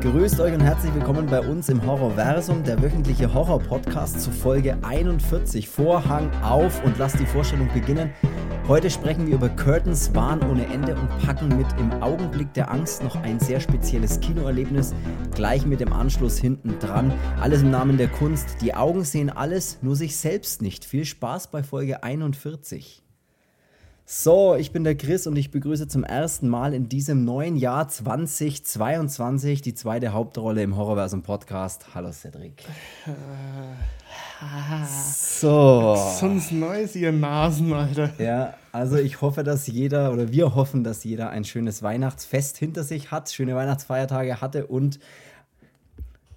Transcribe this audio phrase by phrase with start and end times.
[0.00, 5.68] Grüßt euch und herzlich willkommen bei uns im Horrorversum, der wöchentliche Horror-Podcast zu Folge 41.
[5.68, 8.12] Vorhang auf und lasst die Vorstellung beginnen.
[8.68, 13.02] Heute sprechen wir über Curtains Wahn ohne Ende und packen mit im Augenblick der Angst
[13.02, 14.94] noch ein sehr spezielles Kinoerlebnis
[15.34, 17.12] gleich mit dem Anschluss hinten dran.
[17.40, 18.58] Alles im Namen der Kunst.
[18.60, 20.84] Die Augen sehen alles, nur sich selbst nicht.
[20.84, 23.02] Viel Spaß bei Folge 41.
[24.10, 27.90] So, ich bin der Chris und ich begrüße zum ersten Mal in diesem neuen Jahr
[27.90, 31.94] 2022 die zweite Hauptrolle im Horrorversum Podcast.
[31.94, 32.64] Hallo Cedric.
[35.10, 35.94] So.
[36.18, 38.10] Sonst Neues, ihr Nasen, Alter.
[38.16, 42.84] Ja, also ich hoffe, dass jeder oder wir hoffen, dass jeder ein schönes Weihnachtsfest hinter
[42.84, 45.00] sich hat, schöne Weihnachtsfeiertage hatte und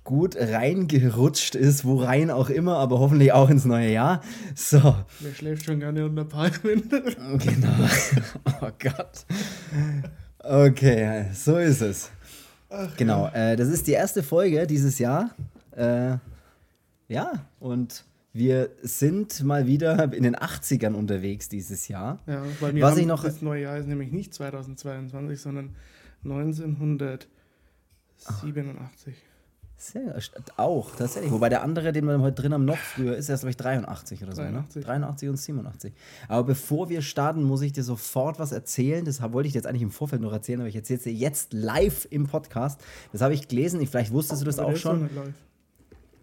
[0.04, 4.22] gut reingerutscht ist, wo rein auch immer, aber hoffentlich auch ins neue Jahr.
[4.56, 4.96] So.
[5.20, 6.60] Wer schläft schon gerne unter Palmen?
[7.38, 7.90] genau.
[8.62, 9.26] Oh Gott.
[10.40, 12.10] Okay, so ist es.
[12.70, 15.36] Ach, genau, äh, das ist die erste Folge dieses Jahr.
[15.72, 16.18] Äh,
[17.08, 22.20] ja, und wir sind mal wieder in den 80ern unterwegs dieses Jahr.
[22.26, 25.76] Ja, weil wir Was ich noch das neue Jahr ist nämlich nicht 2022, sondern
[26.24, 29.18] 1987.
[29.82, 30.16] Sehr,
[30.58, 31.32] auch, tatsächlich.
[31.32, 34.22] Wobei der andere, den wir heute drin haben, noch früher ist, erst, glaube ich, 83
[34.22, 34.44] oder so.
[34.44, 34.76] 83.
[34.76, 34.86] Ne?
[34.86, 35.94] 83 und 87.
[36.28, 39.04] Aber bevor wir starten, muss ich dir sofort was erzählen.
[39.06, 41.14] Das wollte ich dir jetzt eigentlich im Vorfeld noch erzählen, aber ich erzähle es dir
[41.14, 42.80] jetzt live im Podcast.
[43.12, 43.84] Das habe ich gelesen.
[43.88, 45.10] Vielleicht wusstest du das aber auch schon.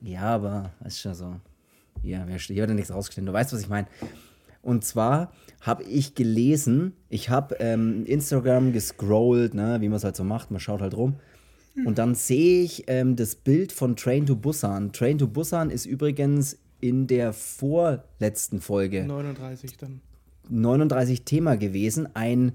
[0.02, 1.34] Ja, aber ist schon so.
[2.04, 3.26] Ja, hier wird ja nichts rausgestellt.
[3.26, 3.88] Du weißt, was ich meine.
[4.62, 10.14] Und zwar habe ich gelesen, ich habe ähm, Instagram gescrollt, ne, wie man es halt
[10.14, 11.16] so macht, man schaut halt rum.
[11.84, 14.92] Und dann sehe ich ähm, das Bild von Train to Busan.
[14.92, 20.00] Train to Busan ist übrigens in der vorletzten Folge 39 dann
[20.48, 22.08] 39 Thema gewesen.
[22.14, 22.52] Ein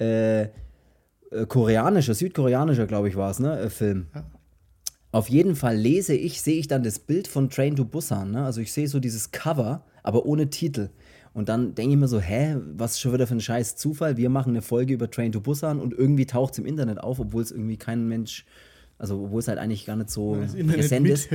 [0.00, 4.06] äh, äh, koreanischer, südkoreanischer, glaube ich, war es, ne, äh, Film.
[4.14, 4.24] Ja.
[5.12, 8.32] Auf jeden Fall lese ich, sehe ich dann das Bild von Train to Busan.
[8.32, 8.44] Ne?
[8.44, 10.90] Also ich sehe so dieses Cover, aber ohne Titel.
[11.34, 14.16] Und dann denke ich mir so, hä, was schon wieder für ein scheiß Zufall?
[14.16, 17.18] Wir machen eine Folge über Train to Busan und irgendwie taucht es im Internet auf,
[17.18, 18.46] obwohl es irgendwie kein Mensch
[18.96, 21.28] also, obwohl es halt eigentlich gar nicht so präsent ist.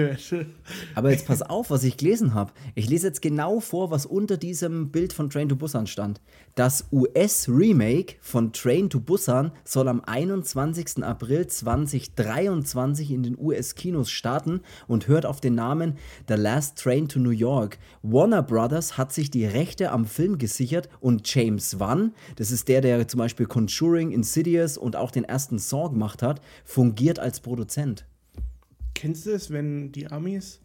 [0.95, 2.53] Aber jetzt pass auf, was ich gelesen habe.
[2.73, 6.21] Ich lese jetzt genau vor, was unter diesem Bild von Train to Busan stand.
[6.55, 11.03] Das US-Remake von Train to Busan soll am 21.
[11.03, 15.97] April 2023 in den US-Kinos starten und hört auf den Namen
[16.27, 17.77] The Last Train to New York.
[18.01, 22.81] Warner Brothers hat sich die Rechte am Film gesichert und James Wan, das ist der,
[22.81, 27.48] der zum Beispiel Conjuring, Insidious und auch den ersten Saw gemacht hat, fungiert als Produzent.
[28.93, 30.59] Kennst du es, wenn die Amis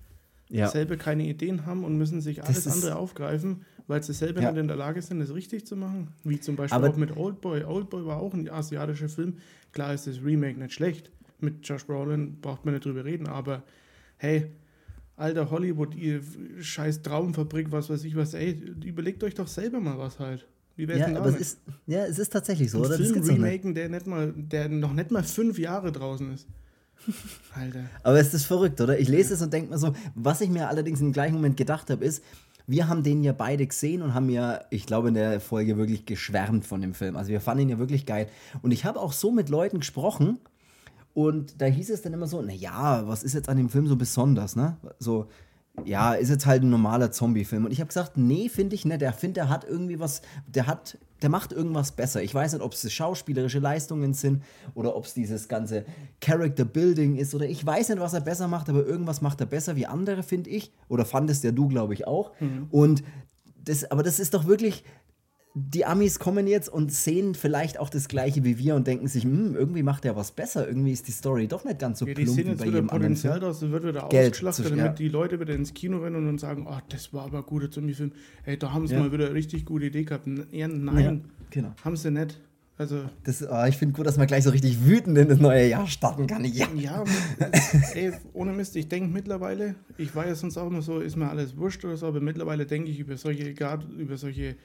[0.49, 0.69] ja.
[0.69, 4.51] selber keine Ideen haben und müssen sich alles andere aufgreifen, weil sie selber ja.
[4.51, 6.09] nicht in der Lage sind, es richtig zu machen?
[6.25, 7.65] Wie zum Beispiel Aber auch mit Oldboy.
[7.65, 9.39] Oldboy war auch ein asiatischer Film.
[9.73, 11.11] Klar ist das Remake nicht schlecht.
[11.41, 13.63] Mit Josh Brolin braucht man nicht drüber reden, aber
[14.17, 14.51] hey,
[15.17, 16.23] alter Hollywood, ihr
[16.61, 18.53] scheiß Traumfabrik, was weiß ich was, ey,
[18.85, 20.47] überlegt euch doch selber mal was halt.
[20.77, 22.97] Wie wär's ja, denn aber es ist, ja, es ist tatsächlich so, Ein oder?
[22.97, 26.49] Film remaken, der, nicht mal, der noch nicht mal fünf Jahre draußen ist.
[27.55, 27.85] Alter.
[28.03, 28.99] Aber es ist verrückt, oder?
[28.99, 31.91] Ich lese es und denke mir so, was ich mir allerdings im gleichen Moment gedacht
[31.91, 32.23] habe, ist,
[32.67, 36.07] wir haben den ja beide gesehen und haben ja, ich glaube, in der Folge wirklich
[36.07, 37.17] geschwärmt von dem Film.
[37.17, 38.29] Also wir fanden ihn ja wirklich geil.
[38.63, 40.39] Und ich habe auch so mit Leuten gesprochen
[41.13, 43.97] und da hieß es dann immer so, naja, was ist jetzt an dem Film so
[43.97, 44.77] besonders, ne?
[44.99, 45.29] So,
[45.85, 47.65] ja, ist jetzt halt ein normaler Zombie-Film.
[47.65, 49.01] Und ich habe gesagt, nee, finde ich nicht.
[49.01, 52.23] Der finde, der hat irgendwie was, der hat, der macht irgendwas besser.
[52.23, 54.43] Ich weiß nicht, ob es schauspielerische Leistungen sind
[54.75, 55.85] oder ob es dieses ganze
[56.21, 59.75] Character-Building ist oder ich weiß nicht, was er besser macht, aber irgendwas macht er besser
[59.75, 60.73] wie andere, finde ich.
[60.89, 62.33] Oder fandest ja du, glaube ich, auch.
[62.41, 62.69] Mhm.
[62.71, 63.03] Und
[63.65, 64.85] das, aber das ist doch wirklich,
[65.57, 69.23] die Amis kommen jetzt und sehen vielleicht auch das Gleiche wie wir und denken sich,
[69.23, 72.15] hm, irgendwie macht er was besser, irgendwie ist die Story doch nicht ganz so ja,
[72.15, 73.71] plump die sehen jetzt wie bei jedem Potenzial anderen Film.
[73.71, 74.93] wird wieder Geld ausgeschlachtet, damit ja.
[74.93, 78.11] die Leute wieder ins Kino rennen und sagen, ach, das war aber guter Zombie-Film.
[78.43, 79.01] Hey, da haben sie ja.
[79.01, 80.27] mal wieder eine richtig gute Idee gehabt.
[80.51, 81.73] Ja, nein, genau.
[81.85, 82.41] haben sie nicht.
[82.77, 85.69] Also das, oh, ich finde gut, dass man gleich so richtig wütend in das neue
[85.69, 86.45] Jahr starten kann.
[86.45, 87.05] Ja, ja
[87.95, 91.31] ey, ohne Mist, ich denke mittlerweile, ich war ja sonst auch immer so, ist mir
[91.31, 94.57] alles wurscht oder so, aber mittlerweile denke ich über solche, gerade über solche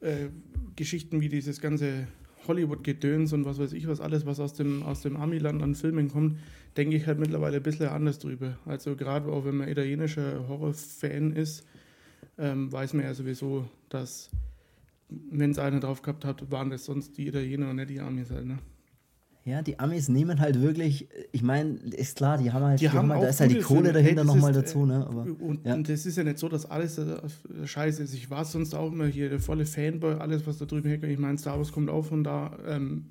[0.00, 0.28] äh,
[0.76, 2.06] Geschichten wie dieses ganze
[2.46, 6.08] Hollywood-Gedöns und was weiß ich was, alles, was aus dem, aus dem Amiland an Filmen
[6.08, 6.38] kommt,
[6.76, 8.58] denke ich halt mittlerweile ein bisschen anders drüber.
[8.64, 11.66] Also gerade auch wenn man italienischer Horrorfan ist,
[12.38, 14.30] ähm, weiß man ja sowieso, dass
[15.08, 18.30] wenn es einer drauf gehabt hat, waren das sonst die Italiener und nicht die Amis
[18.30, 18.58] halt, ne?
[19.46, 22.90] Ja, die Amis nehmen halt wirklich, ich meine, ist klar, die haben halt, die, die
[22.90, 25.06] haben, halt, da ist halt die Kohle dahinter hey, nochmal dazu, ne?
[25.06, 25.74] Aber, und, ja.
[25.74, 27.16] und das ist ja nicht so, dass alles äh,
[27.64, 28.12] scheiße ist.
[28.12, 31.12] Ich war sonst auch immer hier der volle Fanboy, alles, was da drüben herkommt.
[31.12, 32.58] Ich meine, Star Wars kommt auch von da.
[32.66, 33.06] Ähm,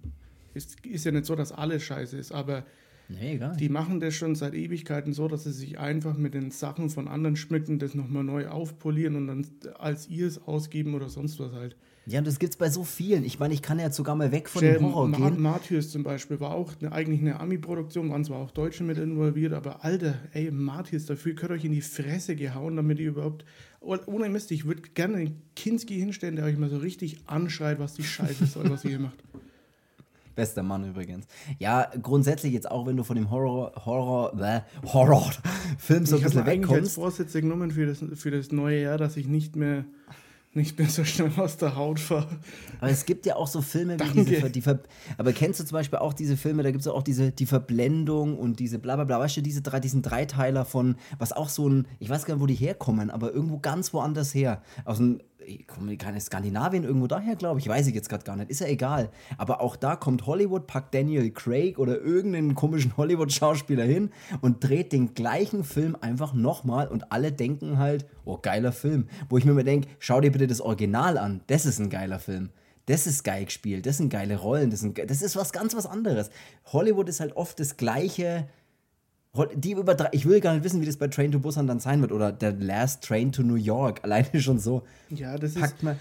[0.54, 2.66] ist, ist ja nicht so, dass alles scheiße ist, aber
[3.08, 3.40] Nee.
[3.60, 7.08] Die machen das schon seit Ewigkeiten so, dass sie sich einfach mit den Sachen von
[7.08, 9.48] anderen schmücken, das nochmal neu aufpolieren und dann
[9.78, 11.76] als ihrs ausgeben oder sonst was halt.
[12.08, 13.24] Ja, und das gibt's bei so vielen.
[13.24, 15.42] Ich meine, ich kann ja jetzt sogar mal weg von dem Horror Ma gehen.
[15.42, 19.54] Martyrs zum Beispiel war auch eine, eigentlich eine Ami-Produktion, waren zwar auch Deutsche mit involviert,
[19.54, 23.44] aber Alter, ey, Martyrs, dafür könnt ihr euch in die Fresse gehauen, damit ihr überhaupt.
[23.82, 27.80] Oh, Ohne Mist, ich würde gerne den Kinski hinstellen, der euch mal so richtig anschreit,
[27.80, 29.18] was die Scheiße soll, was ihr hier macht.
[30.36, 31.26] Bester Mann übrigens.
[31.60, 36.26] Ja, grundsätzlich jetzt auch, wenn du von dem Horror, Horror, bäh, Horror-Film so ein ich
[36.26, 36.96] habe bisschen mir eigentlich als wegkommst.
[36.96, 39.86] Vorsätze genommen für das, für das neue Jahr, dass ich nicht mehr,
[40.56, 42.40] nicht mehr so schnell aus der Haut fahre.
[42.80, 44.26] Aber es gibt ja auch so Filme wie Danke.
[44.26, 44.50] diese.
[44.50, 44.80] Die Ver
[45.18, 48.38] aber kennst du zum Beispiel auch diese Filme, da gibt es auch diese die Verblendung
[48.38, 51.70] und diese bla bla bla, weißt du, diese drei, diesen Dreiteiler von, was auch so
[51.70, 54.62] ein, ich weiß gar nicht, wo die herkommen, aber irgendwo ganz woanders her.
[54.86, 58.36] Aus dem, ich komme keine Skandinavien irgendwo daher, glaube ich, weiß ich jetzt gerade gar
[58.36, 59.10] nicht, ist ja egal.
[59.38, 64.12] Aber auch da kommt Hollywood, packt Daniel Craig oder irgendeinen komischen Hollywood-Schauspieler hin
[64.42, 69.08] und dreht den gleichen Film einfach nochmal und alle denken halt, oh, geiler Film.
[69.30, 72.20] Wo ich mir immer denke, schau dir bitte das Original an, das ist ein geiler
[72.20, 72.50] Film.
[72.88, 75.88] Das ist geil gespielt, das sind geile Rollen, das, sind, das ist was ganz was
[75.88, 76.30] anderes.
[76.72, 78.48] Hollywood ist halt oft das gleiche.
[79.56, 82.02] Die überdre- ich will gar nicht wissen, wie das bei Train to Busan dann sein
[82.02, 84.00] wird oder der Last Train to New York.
[84.04, 84.84] Alleine schon so.
[85.10, 85.62] Ja, das ist.
[85.62, 85.96] Packt man,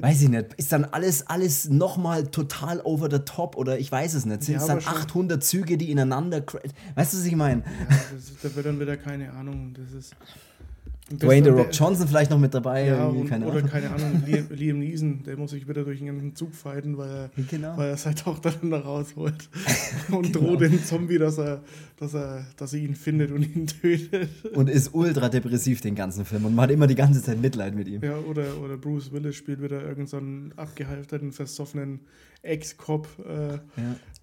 [0.00, 4.14] weiß ich nicht, ist dann alles, alles nochmal total over the top oder ich weiß
[4.14, 4.42] es nicht.
[4.44, 6.42] Sind Ja, es dann aber schon- 800 Züge, die ineinander.
[6.94, 7.62] Weißt du, was ich meine?
[7.62, 9.74] Ja, das, da wird dann wieder keine Ahnung.
[9.74, 10.14] Das ist.
[11.08, 12.86] Dwayne The Rock Johnson vielleicht noch mit dabei.
[12.86, 13.70] Ja, und, keine oder Ahnung.
[13.70, 17.08] keine Ahnung, Liam, Liam Neeson, der muss sich wieder durch den ganzen Zug fighten, weil
[17.08, 17.76] er, Genau.
[17.76, 19.48] weil er seine Tochter dann da rausholt
[20.10, 21.62] und droht den Zombie, dass er,
[21.96, 24.28] dass er, dass er ihn findet und ihn tötet.
[24.52, 27.76] Und ist ultra depressiv den ganzen Film und man hat immer die ganze Zeit Mitleid
[27.76, 28.02] mit ihm.
[28.02, 32.00] Ja, oder, oder Bruce Willis spielt wieder irgendeinen so abgehalfterten, versoffenen
[32.42, 33.60] Ex-Cop, äh, Ja.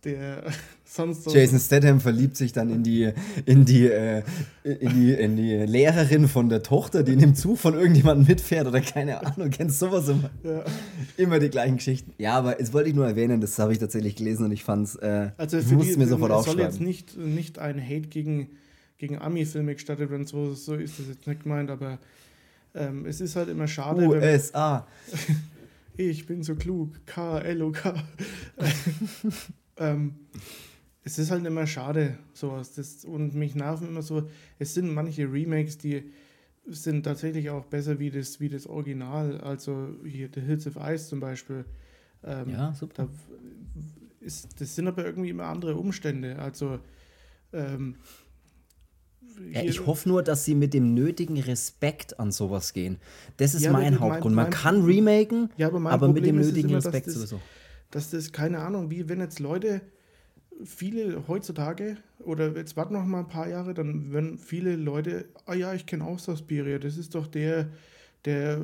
[0.03, 0.44] Der
[0.85, 1.33] sonst so.
[1.33, 3.11] Jason Statham verliebt sich dann in die,
[3.45, 4.23] in die, äh,
[4.63, 8.67] in die, in die Lehrerin von der Tochter, die in dem Zug von irgendjemandem mitfährt
[8.67, 10.29] oder keine Ahnung, kennst sowas immer.
[10.44, 10.63] Ja.
[11.17, 12.13] Immer die gleichen Geschichten.
[12.17, 14.88] Ja, aber jetzt wollte ich nur erwähnen, das habe ich tatsächlich gelesen und ich fand
[14.88, 16.88] es, äh, Also für musste die, mir sofort es soll jetzt aufschreiben.
[16.88, 18.50] nicht, nicht ein Hate gegen,
[18.97, 22.00] gegen Ami-Filme gestattet werden, so, so ist das jetzt nicht gemeint, aber
[22.75, 24.88] ähm, es ist halt immer schade, USA.
[25.97, 28.03] ich bin so klug, K-L-O-K.
[29.77, 30.15] ähm,
[31.03, 32.73] es ist halt immer schade, sowas.
[32.73, 34.29] Das, und mich nerven immer so,
[34.59, 36.11] es sind manche Remakes, die
[36.65, 39.41] sind tatsächlich auch besser wie das, wie das Original.
[39.41, 41.65] Also hier The Hills of Ice zum Beispiel.
[42.23, 42.93] Ähm, Ja, super.
[43.03, 43.09] da
[44.21, 46.39] ist, das sind aber irgendwie immer andere Umstände.
[46.39, 46.79] Also
[47.51, 47.95] ähm,
[49.51, 52.97] Ja, ich hoffe nur, dass sie mit dem nötigen Respekt an sowas gehen.
[53.37, 54.35] Das ist Ja, mein mein- Hauptgrund.
[54.35, 57.41] Man mein- kann remaken, Ja, aber mein aber mit dem nötigen immer, Respekt das- sowieso.
[57.95, 59.81] Dass das, keine Ahnung, wie wenn jetzt Leute,
[60.65, 65.53] viele heutzutage, oder jetzt warten noch mal ein paar Jahre, dann werden viele Leute, ah
[65.53, 67.69] ja, ich kenne auch Suspiria, das ist doch der,
[68.25, 68.61] der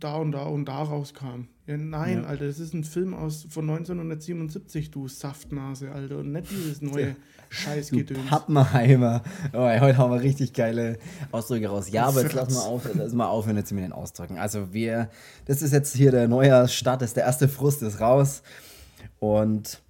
[0.00, 1.48] da und da und da rauskam.
[1.66, 2.24] Ja, nein, Ja.
[2.24, 7.14] Alter, das ist ein Film aus, von 1977, du Saftnase, Alter, und nicht dieses neue
[7.50, 8.28] Scheißgedöns.
[8.28, 9.22] Pappenheimer.
[9.52, 10.98] Oh, heute haben wir richtig geile
[11.30, 11.90] Ausdrücke raus.
[11.90, 14.38] Ja, aber jetzt lassen wir auf, lassen wir aufhören jetzt mit den Ausdrücken.
[14.38, 15.10] Also wir,
[15.44, 18.42] das ist jetzt hier der neue Start, das ist der erste Frust ist raus.
[19.18, 19.82] Und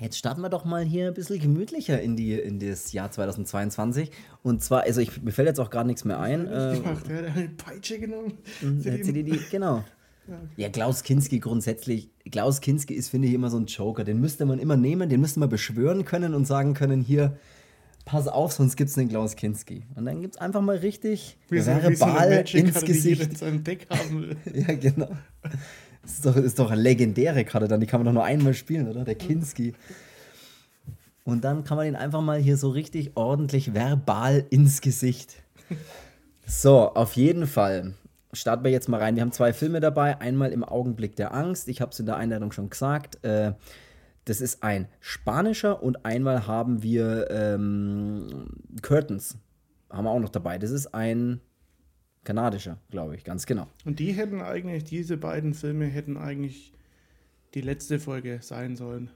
[0.00, 4.10] jetzt starten wir doch mal hier ein bisschen gemütlicher in, die, in das Jahr 2022.
[4.42, 6.46] Und zwar, also ich, mir fällt jetzt auch gerade nichts mehr ein.
[6.46, 8.38] Äh, gemacht, der hat eine Peitsche genommen.
[8.60, 9.84] die, die, genau.
[10.56, 12.10] Ja, Klaus Kinski grundsätzlich.
[12.30, 14.04] Klaus Kinski ist, finde ich, immer so ein Joker.
[14.04, 17.36] Den müsste man immer nehmen, den müsste man beschwören können und sagen können: Hier,
[18.04, 19.84] pass auf, sonst gibt es den Klaus Kinski.
[19.96, 23.22] Und dann gibt es einfach mal richtig Wie so, wie so verbal ins Gesicht.
[23.22, 24.36] in seinem Deck haben will.
[24.54, 25.10] Ja, genau.
[26.02, 28.54] Das ist doch, ist doch eine legendäre Karte, dann die kann man doch nur einmal
[28.54, 29.04] spielen, oder?
[29.04, 29.74] Der Kinski.
[31.24, 35.36] Und dann kann man ihn einfach mal hier so richtig ordentlich verbal ins Gesicht.
[36.46, 37.94] So, auf jeden Fall.
[38.32, 39.14] Starten wir jetzt mal rein.
[39.14, 40.20] Wir haben zwei Filme dabei.
[40.20, 41.68] Einmal im Augenblick der Angst.
[41.68, 43.24] Ich habe es in der Einleitung schon gesagt.
[43.24, 43.52] Äh,
[44.24, 48.46] das ist ein spanischer und einmal haben wir ähm,
[48.80, 49.36] Curtains.
[49.90, 50.58] Haben wir auch noch dabei.
[50.58, 51.40] Das ist ein
[52.24, 53.66] kanadischer, glaube ich, ganz genau.
[53.84, 56.72] Und die hätten eigentlich, diese beiden Filme hätten eigentlich
[57.54, 59.10] die letzte Folge sein sollen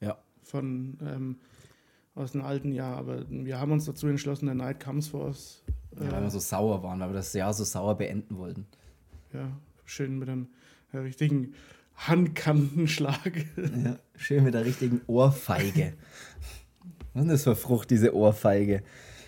[0.00, 0.16] Ja.
[0.42, 1.36] von ähm,
[2.14, 2.96] aus dem alten Jahr.
[2.96, 5.62] Aber wir haben uns dazu entschlossen, der Night Comes for Us.
[6.00, 8.66] Ja, weil wir so sauer waren, weil wir das Jahr so sauer beenden wollten.
[9.32, 9.50] Ja,
[9.84, 10.48] schön mit einem
[10.92, 11.54] äh, richtigen
[11.96, 13.32] Handkantenschlag.
[13.84, 15.94] Ja, schön mit der richtigen Ohrfeige.
[17.12, 18.82] Was ist das für Frucht, diese Ohrfeige?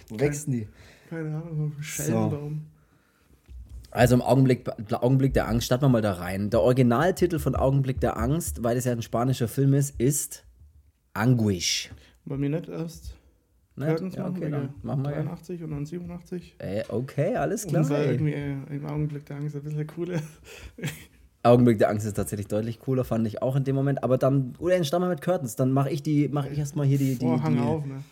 [0.08, 0.68] Wo wächst denn die?
[1.08, 2.66] Keine Ahnung, Schellenbaum.
[3.96, 6.50] Also im Augenblick, Augenblick der Angst, starten wir mal da rein.
[6.50, 10.44] Der Originaltitel von Augenblick der Angst, weil es ja ein spanischer Film ist, ist
[11.14, 11.90] Anguish.
[12.26, 13.14] Bei mir nicht erst?
[13.78, 15.22] Curtains Ja, machen, okay, dann machen wir ja.
[15.22, 16.56] 83 und dann 87.
[16.58, 17.84] Äh, okay, alles klar.
[17.84, 18.12] Und ey.
[18.12, 20.20] irgendwie äh, im Augenblick der Angst ein bisschen cooler.
[21.42, 24.04] Augenblick der Angst ist tatsächlich deutlich cooler, fand ich auch in dem Moment.
[24.04, 25.56] Aber dann, oder starten wir mit Curtains.
[25.56, 28.02] Dann mache ich die, mache ich erstmal hier die, die, Vorhang die auf, ne?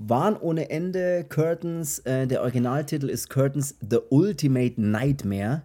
[0.00, 1.98] Waren ohne Ende Curtains.
[2.00, 5.62] Äh, der Originaltitel ist Curtains The Ultimate Nightmare.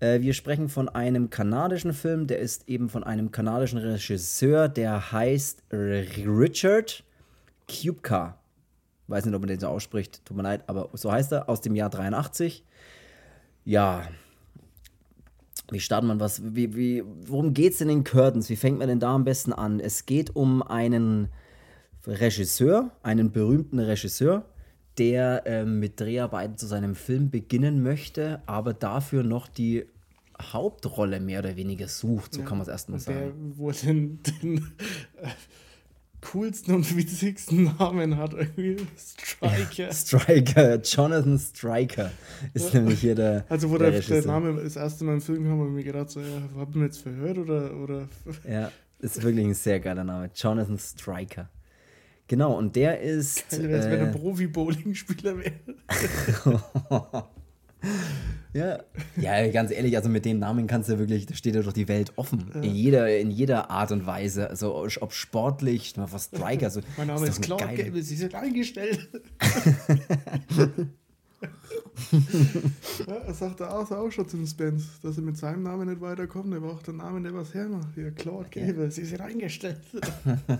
[0.00, 5.12] Äh, wir sprechen von einem kanadischen Film, der ist eben von einem kanadischen Regisseur, der
[5.12, 7.04] heißt Richard
[7.68, 8.38] Kubka.
[9.08, 11.60] Weiß nicht, ob man den so ausspricht, tut mir leid, aber so heißt er, aus
[11.60, 12.64] dem Jahr 83.
[13.66, 14.08] Ja,
[15.70, 16.40] wie startet man was?
[16.42, 18.48] Wie, wie, worum geht es denn in Curtains?
[18.48, 19.80] Wie fängt man denn da am besten an?
[19.80, 21.28] Es geht um einen
[22.06, 24.44] Regisseur, einen berühmten Regisseur,
[24.98, 29.84] der ähm, mit Dreharbeiten zu seinem Film beginnen möchte, aber dafür noch die
[30.40, 32.34] Hauptrolle mehr oder weniger sucht.
[32.34, 33.52] So kann man es erstmal Und der, sagen.
[33.56, 34.58] wo er den, den
[35.16, 35.28] äh,
[36.20, 39.92] coolsten und witzigsten Namen hat, irgendwie Striker.
[39.92, 42.10] Striker, Jonathan Striker
[42.54, 43.44] ist nämlich hier der.
[43.48, 44.26] Also, wo der der, der.
[44.26, 46.74] Name das erste Mal im Film kam, habe ich mir gedacht, so, ja, hab ich
[46.76, 47.74] mir jetzt verhört oder.
[47.76, 48.08] oder
[48.48, 50.30] Ja, ist wirklich ein sehr geiler Name.
[50.34, 51.48] Jonathan Striker.
[52.28, 53.48] Genau, und der ist.
[53.50, 55.52] Geil wär's, wenn er äh, Profi-Bowling-Spieler wäre.
[58.52, 58.78] Ja.
[59.16, 61.88] ja, ganz ehrlich, also mit dem Namen kannst du wirklich, da steht ja doch die
[61.88, 62.50] Welt offen.
[62.62, 64.48] In, jeder, in jeder Art und Weise.
[64.48, 66.70] Also ob sportlich, mal was Striker.
[66.70, 69.08] So, Mein Name ist ein Clark geiler- Gable, Sie sind eingestellt.
[73.06, 76.00] ja, das sagt er auch, auch schon zum Spence, dass er mit seinem Namen nicht
[76.00, 76.52] weiterkommt.
[76.54, 77.88] Er braucht einen Namen, der was hermacht.
[77.96, 79.80] Ja, Clark Gable, Sie sind eingestellt.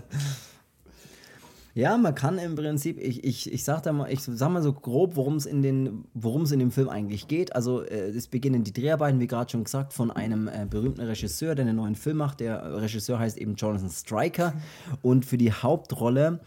[1.77, 4.73] Ja, man kann im Prinzip, ich, ich, ich sag da mal, ich sag mal so
[4.73, 7.55] grob, worum es in den, worum es in dem Film eigentlich geht.
[7.55, 11.53] Also äh, es beginnen die Dreharbeiten, wie gerade schon gesagt, von einem äh, berühmten Regisseur,
[11.53, 12.39] der einen neuen Film macht.
[12.39, 14.55] Der Regisseur heißt eben Jonathan Striker.
[15.03, 16.39] Und für die Hauptrolle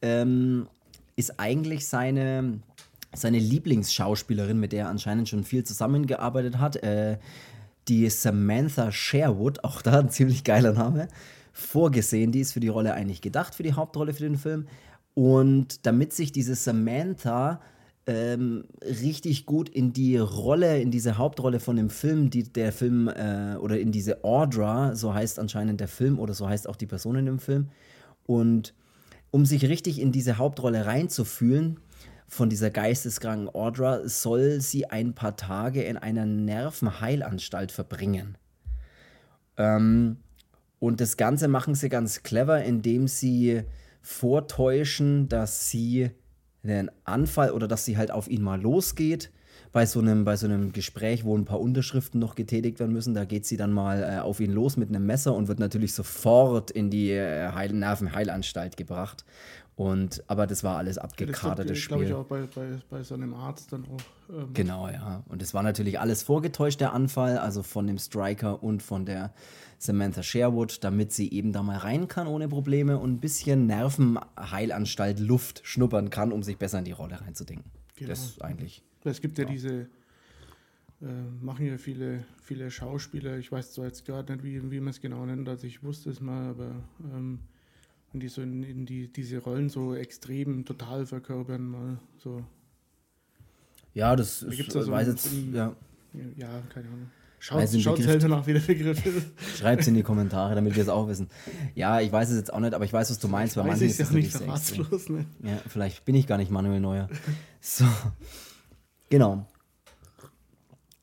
[0.00, 0.68] ähm,
[1.16, 2.60] ist eigentlich seine,
[3.12, 7.18] seine Lieblingsschauspielerin, mit der er anscheinend schon viel zusammengearbeitet hat, äh,
[7.88, 11.08] die Samantha Sherwood, auch da ein ziemlich geiler Name,
[11.58, 12.32] vorgesehen.
[12.32, 14.66] Die ist für die Rolle eigentlich gedacht, für die Hauptrolle für den Film.
[15.14, 17.60] Und damit sich diese Samantha
[18.06, 23.08] ähm, richtig gut in die Rolle, in diese Hauptrolle von dem Film, die der Film,
[23.08, 26.86] äh, oder in diese Audra, so heißt anscheinend der Film oder so heißt auch die
[26.86, 27.68] Person in dem Film.
[28.24, 28.72] Und
[29.30, 31.80] um sich richtig in diese Hauptrolle reinzufühlen,
[32.28, 38.36] von dieser geisteskranken Audra, soll sie ein paar Tage in einer Nervenheilanstalt verbringen.
[39.56, 40.18] Ähm,
[40.80, 43.62] und das Ganze machen sie ganz clever, indem sie
[44.02, 46.10] vortäuschen, dass sie
[46.62, 49.30] einen Anfall oder dass sie halt auf ihn mal losgeht.
[49.70, 53.12] Bei so, einem, bei so einem Gespräch, wo ein paar Unterschriften noch getätigt werden müssen,
[53.12, 55.92] da geht sie dann mal äh, auf ihn los mit einem Messer und wird natürlich
[55.92, 59.24] sofort in die äh, Heil Nervenheilanstalt gebracht.
[59.76, 62.18] Und, aber das war alles abgekartetes glaube ich Spiel.
[62.18, 64.34] auch bei, bei, bei so einem Arzt dann auch.
[64.34, 65.22] Ähm, Genau, ja.
[65.28, 69.32] Und es war natürlich alles vorgetäuscht, der Anfall, also von dem Striker und von der
[69.78, 75.20] Samantha Sherwood, damit sie eben da mal rein kann ohne Probleme und ein bisschen Nervenheilanstalt
[75.20, 77.70] Luft schnuppern kann, um sich besser in die Rolle reinzudenken.
[77.96, 78.10] Genau.
[78.10, 78.82] Das eigentlich.
[79.04, 79.88] Es gibt ja, diese,
[81.00, 81.06] äh,
[81.40, 85.00] machen ja viele, viele Schauspieler, ich weiß zwar jetzt gerade nicht, wie, wie man es
[85.00, 86.74] genau nennt, also ich wusste es mal, aber
[87.14, 87.38] ähm,
[88.12, 92.44] und die so in, in die, diese Rollen so extrem total verkörpern, mal so,
[93.94, 95.76] Ja, das Da ist, ja so weiß jetzt, ja.
[96.36, 97.10] ja, keine Ahnung.
[97.38, 99.58] Weiß Schaut den schaut Begriff- selber nach, wie der Begriff ist.
[99.58, 101.28] Schreibt es in die Kommentare, damit wir es auch wissen.
[101.76, 103.54] Ja, ich weiß es jetzt auch nicht, aber ich weiß, was du meinst.
[103.54, 105.24] Bei Weiß manchen ist ja es nicht verratslos, ne?
[105.44, 107.08] Ja, vielleicht bin ich gar nicht Manuel Neuer.
[107.60, 107.84] So.
[109.08, 109.46] Genau.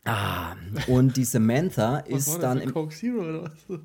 [0.04, 0.56] Ah,
[0.88, 2.70] und die Samantha ist war dann das, im.
[2.70, 3.80] ein Coke Zero oder was?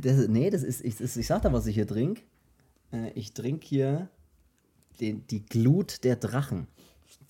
[0.00, 2.22] Das, nee, das ist, ich, das, ich sag da, was ich hier trinke.
[2.92, 4.08] Äh, ich trinke hier
[5.00, 6.66] den, die Glut der Drachen.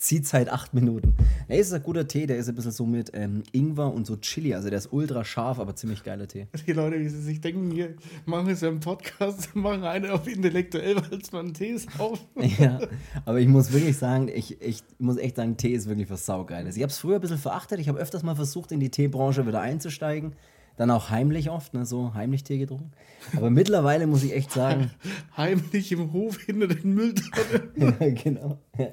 [0.03, 1.15] Zieht seit acht Minuten.
[1.49, 4.05] Nee, es ist ein guter Tee, der ist ein bisschen so mit ähm, Ingwer und
[4.05, 4.53] so Chili.
[4.53, 6.49] Also der ist ultra scharf, aber ziemlich geiler Tee.
[6.67, 7.95] Die Leute, wie sie sich denken, hier
[8.27, 12.19] machen es ja im Podcast, machen eine auf intellektuell, weil es mal einen Tee auf.
[12.59, 12.81] Ja,
[13.25, 16.77] aber ich muss wirklich sagen, ich, ich muss echt sagen, Tee ist wirklich was Saugeiles.
[16.77, 17.79] Ich habe es früher ein bisschen verachtet.
[17.79, 20.33] Ich habe öfters mal versucht, in die Teebranche wieder einzusteigen.
[20.77, 22.93] Dann auch heimlich oft, ne, so heimlich Tee getrunken.
[23.37, 24.91] Aber mittlerweile muss ich echt sagen,
[25.37, 27.73] Heimlich im Hof hinter den Mülltonnen.
[27.77, 28.59] ja, genau.
[28.79, 28.89] Ja.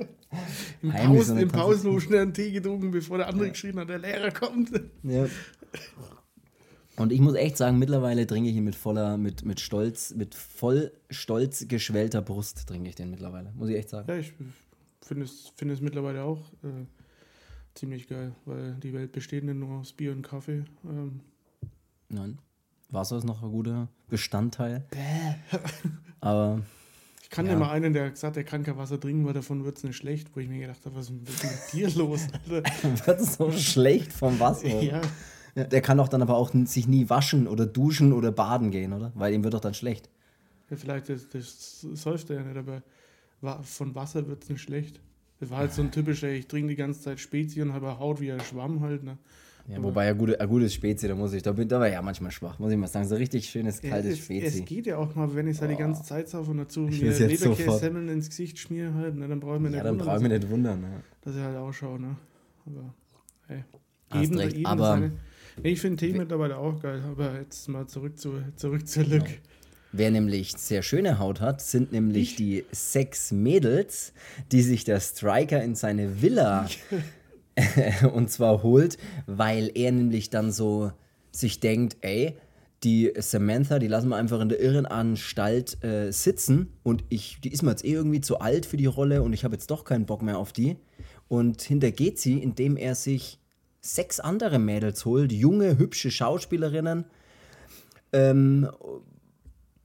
[0.82, 1.50] Im, Heimlich so Pausen, eine im.
[1.50, 4.72] Pausenhof schnell einen Tee getrunken, bevor der andere geschrien hat, der Lehrer kommt.
[5.04, 5.26] Ja.
[6.98, 10.36] Und ich muss echt sagen, mittlerweile trinke ich ihn mit voller, mit, mit Stolz, mit
[10.36, 13.54] voll stolz geschwellter Brust trinke ich den mittlerweile.
[13.54, 14.06] Muss ich echt sagen.
[14.10, 14.34] Ja, ich
[15.02, 16.86] finde es, finde es mittlerweile auch äh,
[17.74, 20.66] ziemlich geil, weil die Welt besteht nicht nur aus Bier und Kaffee.
[20.84, 21.22] Ähm,
[22.10, 22.40] Nein.
[22.90, 24.86] Wasser ist noch ein guter Bestandteil.
[26.22, 26.62] Aber
[27.22, 27.60] ich kannte ja.
[27.60, 30.36] mal einen, der gesagt der kann kein Wasser trinken, weil davon wird es nicht schlecht,
[30.36, 34.40] wo ich mir gedacht habe, was ist mit dir los, wird es so schlecht vom
[34.40, 34.68] Wasser?
[34.68, 35.02] Ja.
[35.54, 35.64] ja.
[35.66, 39.12] Der kann doch dann aber auch sich nie waschen oder duschen oder baden gehen, oder?
[39.14, 40.10] Weil ihm wird doch dann schlecht.
[40.70, 42.82] Ja, vielleicht, das, das säuft er ja nicht, aber
[43.64, 45.00] von Wasser wird es nicht schlecht.
[45.40, 48.20] Das war halt so ein typischer, ich trinke die ganze Zeit Spezi und habe Haut
[48.20, 49.04] wie ein Schwamm halt.
[49.04, 49.18] Ne?
[49.70, 52.02] Ja, wobei ein, gute, ein gutes Spezi, da muss ich, da bin ich aber ja
[52.02, 53.08] manchmal schwach, muss ich mal sagen.
[53.08, 54.60] So richtig schönes, kaltes ja, Spezi.
[54.60, 56.82] Es geht ja auch mal, wenn ich es halt die ganze Zeit saufe und dazu
[56.82, 60.16] mir Leberkäse-Semmeln ins Gesicht schmiere halt, ne, dann brauche ich mir nicht ja, dann brauche
[60.16, 60.82] ich mir nicht wundern.
[60.82, 61.04] Ne?
[61.22, 62.16] Dass ich halt ausschaue, ne.
[62.66, 62.94] Aber,
[63.48, 63.64] hey.
[64.24, 65.12] Eben, recht, eben aber seine,
[65.62, 69.26] nee, ich finde Tee mittlerweile auch geil, aber jetzt mal zurück zu, zurück zur Lück.
[69.26, 69.38] Genau.
[69.92, 72.36] Wer nämlich sehr schöne Haut hat, sind nämlich ich?
[72.36, 74.14] die sechs Mädels,
[74.52, 76.68] die sich der Striker in seine Villa
[78.14, 80.92] und zwar holt, weil er nämlich dann so
[81.32, 82.38] sich denkt, ey,
[82.84, 87.62] die Samantha, die lassen wir einfach in der Irrenanstalt äh, sitzen und ich, die ist
[87.62, 90.06] mir jetzt eh irgendwie zu alt für die Rolle und ich habe jetzt doch keinen
[90.06, 90.78] Bock mehr auf die.
[91.28, 93.40] Und hintergeht sie, indem er sich
[93.82, 97.06] sechs andere Mädels holt, junge, hübsche Schauspielerinnen,
[98.14, 98.70] ähm,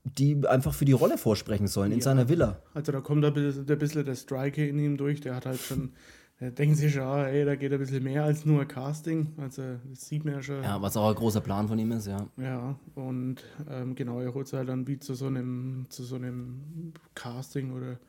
[0.03, 2.03] die einfach für die Rolle vorsprechen sollen in ja.
[2.03, 2.61] seiner Villa.
[2.73, 5.91] Also da kommt bisschen, ein bisschen der Striker in ihm durch, der hat halt schon,
[6.39, 9.33] der denkt sich ja, ey, da geht ein bisschen mehr als nur Casting.
[9.37, 10.63] Also das sieht man ja schon.
[10.63, 12.27] Ja, was auch ein großer Plan von ihm ist, ja.
[12.37, 13.37] Ja, und
[13.69, 17.99] ähm, genau, er holt halt dann wie zu so einem, zu so einem Casting oder,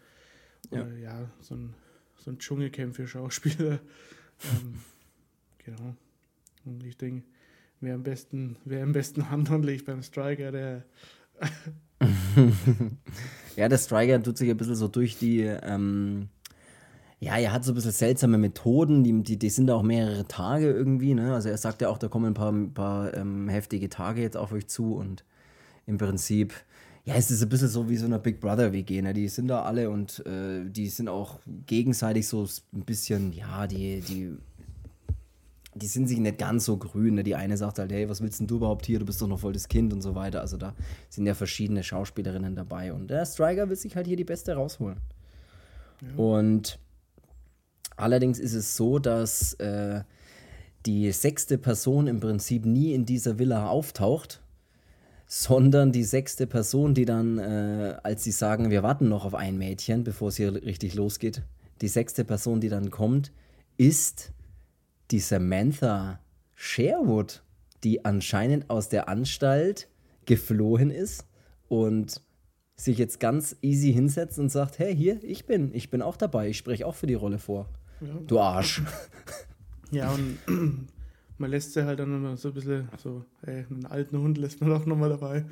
[0.70, 1.20] oder ja.
[1.20, 1.74] ja, so ein,
[2.16, 3.74] so ein Dschungelcamp für Schauspieler.
[4.44, 4.80] ähm,
[5.58, 5.94] genau.
[6.64, 7.24] Und ich denke,
[7.80, 10.84] wer am besten, wer am besten Hand anlegt beim Striker, der
[13.56, 15.40] ja, der Striker tut sich ein bisschen so durch die.
[15.40, 16.28] Ähm,
[17.18, 20.70] ja, er hat so ein bisschen seltsame Methoden, die, die, die sind auch mehrere Tage
[20.70, 21.14] irgendwie.
[21.14, 21.34] Ne?
[21.34, 24.36] Also, er sagt ja auch, da kommen ein paar, ein paar ähm, heftige Tage jetzt
[24.36, 25.24] auf euch zu und
[25.86, 26.52] im Prinzip.
[27.04, 29.14] Ja, es ist ein bisschen so wie so eine Big Brother WG, ne?
[29.14, 34.00] Die sind da alle und äh, die sind auch gegenseitig so ein bisschen, ja, die,
[34.00, 34.36] die
[35.76, 37.16] die sind sich nicht ganz so grün.
[37.16, 37.22] Ne?
[37.22, 38.98] Die eine sagt halt, hey, was willst denn du überhaupt hier?
[38.98, 40.40] Du bist doch noch voll das Kind und so weiter.
[40.40, 40.74] Also da
[41.10, 42.92] sind ja verschiedene Schauspielerinnen dabei.
[42.92, 44.96] Und der Striker will sich halt hier die Beste rausholen.
[46.00, 46.16] Ja.
[46.16, 46.78] Und
[47.96, 50.02] allerdings ist es so, dass äh,
[50.86, 54.40] die sechste Person im Prinzip nie in dieser Villa auftaucht,
[55.26, 59.58] sondern die sechste Person, die dann, äh, als sie sagen, wir warten noch auf ein
[59.58, 61.42] Mädchen, bevor es hier richtig losgeht,
[61.80, 63.32] die sechste Person, die dann kommt,
[63.76, 64.32] ist
[65.10, 66.20] die Samantha
[66.54, 67.42] Sherwood,
[67.84, 69.88] die anscheinend aus der Anstalt
[70.24, 71.26] geflohen ist
[71.68, 72.22] und
[72.76, 76.48] sich jetzt ganz easy hinsetzt und sagt, hey, hier, ich bin, ich bin auch dabei,
[76.48, 77.68] ich spreche auch für die Rolle vor.
[78.00, 78.14] Ja.
[78.26, 78.82] Du Arsch.
[79.90, 80.38] Ja, und
[81.38, 84.60] man lässt sie halt dann immer so ein bisschen, so, hey, einen alten Hund lässt
[84.60, 85.44] man auch nochmal dabei.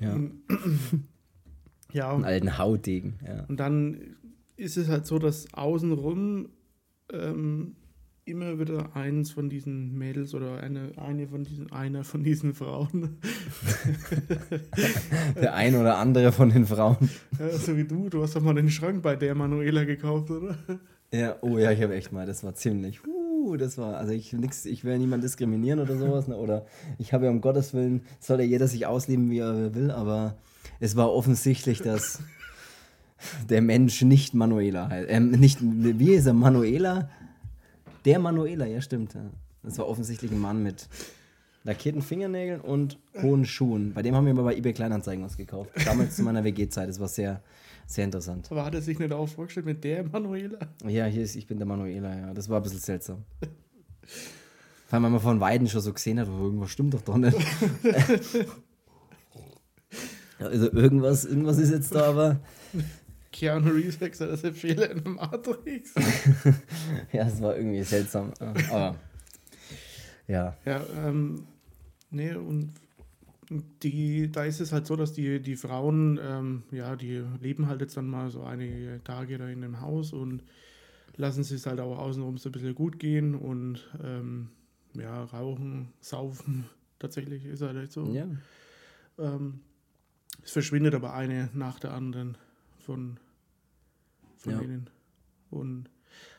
[0.00, 0.14] Ja.
[0.14, 0.42] Und,
[1.92, 2.12] ja.
[2.12, 3.44] Einen alten Hautdegen, ja.
[3.44, 4.16] Und dann
[4.56, 6.48] ist es halt so, dass außenrum
[7.12, 7.76] ähm,
[8.24, 13.18] immer wieder eins von diesen Mädels oder eine, eine von diesen, einer von diesen Frauen.
[15.40, 17.10] der ein oder andere von den Frauen.
[17.38, 20.56] Ja, so wie du, du hast doch mal den Schrank bei der Manuela gekauft, oder?
[21.12, 24.32] Ja, oh ja, ich habe echt mal, das war ziemlich, uh, das war, also ich
[24.32, 26.66] nix, ich will niemanden diskriminieren oder sowas, ne, oder
[26.98, 30.36] ich habe ja um Gottes Willen, soll ja jeder sich ausleben, wie er will, aber
[30.78, 32.20] es war offensichtlich, dass
[33.48, 37.10] der Mensch nicht Manuela heißt, ähm, nicht, wie ist er, Manuela?
[38.04, 39.14] Der Manuela, ja, stimmt.
[39.14, 39.30] Ja.
[39.62, 40.88] Das war offensichtlich ein Mann mit
[41.64, 43.92] lackierten Fingernägeln und hohen Schuhen.
[43.92, 45.70] Bei dem haben wir mal bei eBay Kleinanzeigen was gekauft.
[45.84, 46.88] Damals zu meiner WG-Zeit.
[46.88, 47.42] Das war sehr,
[47.90, 48.46] sehr interessant.
[48.50, 50.58] Aber hat er sich nicht auch vorgestellt mit der Manuela?
[50.86, 52.32] Ja, hier ist, ich bin der Manuela, ja.
[52.34, 53.24] Das war ein bisschen seltsam.
[54.86, 57.36] Vor allem, wenn man von Weiden schon so gesehen hat, irgendwas stimmt doch doch nicht.
[60.38, 62.40] also irgendwas, irgendwas ist jetzt da, aber
[63.32, 65.94] Keanu Reeves hat gesagt, das ist ein Fehler in der Matrix.
[67.12, 68.32] ja, es war irgendwie seltsam.
[68.38, 68.96] Aber
[70.28, 70.56] ja.
[70.64, 71.44] Ja, ähm,
[72.10, 72.72] nee, und
[73.50, 77.80] die, da ist es halt so, dass die, die Frauen, ähm, ja, die leben halt
[77.80, 80.44] jetzt dann mal so einige Tage da in dem Haus und
[81.16, 84.50] lassen sich halt auch außenrum so ein bisschen gut gehen und ähm,
[84.94, 86.64] ja, rauchen, saufen.
[87.00, 88.06] Tatsächlich ist halt echt so.
[88.14, 88.26] Ja.
[89.18, 89.60] Ähm,
[90.44, 92.38] es verschwindet aber eine nach der anderen
[92.78, 93.18] von,
[94.36, 94.58] von ja.
[94.60, 94.90] denen.
[95.50, 95.90] Und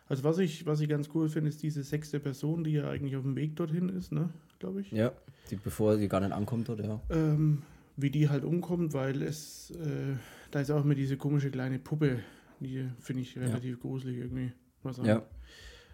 [0.08, 3.18] also was ich, was ich ganz cool finde, ist diese sechste Person, die ja eigentlich
[3.18, 4.30] auf dem Weg dorthin ist, ne,
[4.62, 4.92] glaube ich.
[4.92, 5.12] Ja,
[5.50, 7.02] die, bevor sie gar nicht ankommt, oder ja.
[7.10, 7.64] Ähm,
[7.98, 10.16] wie die halt umkommt, weil es, äh,
[10.52, 12.20] da ist auch immer diese komische kleine Puppe,
[12.60, 13.82] die finde ich relativ ja.
[13.82, 14.54] gruselig irgendwie.
[14.84, 15.24] Was ja.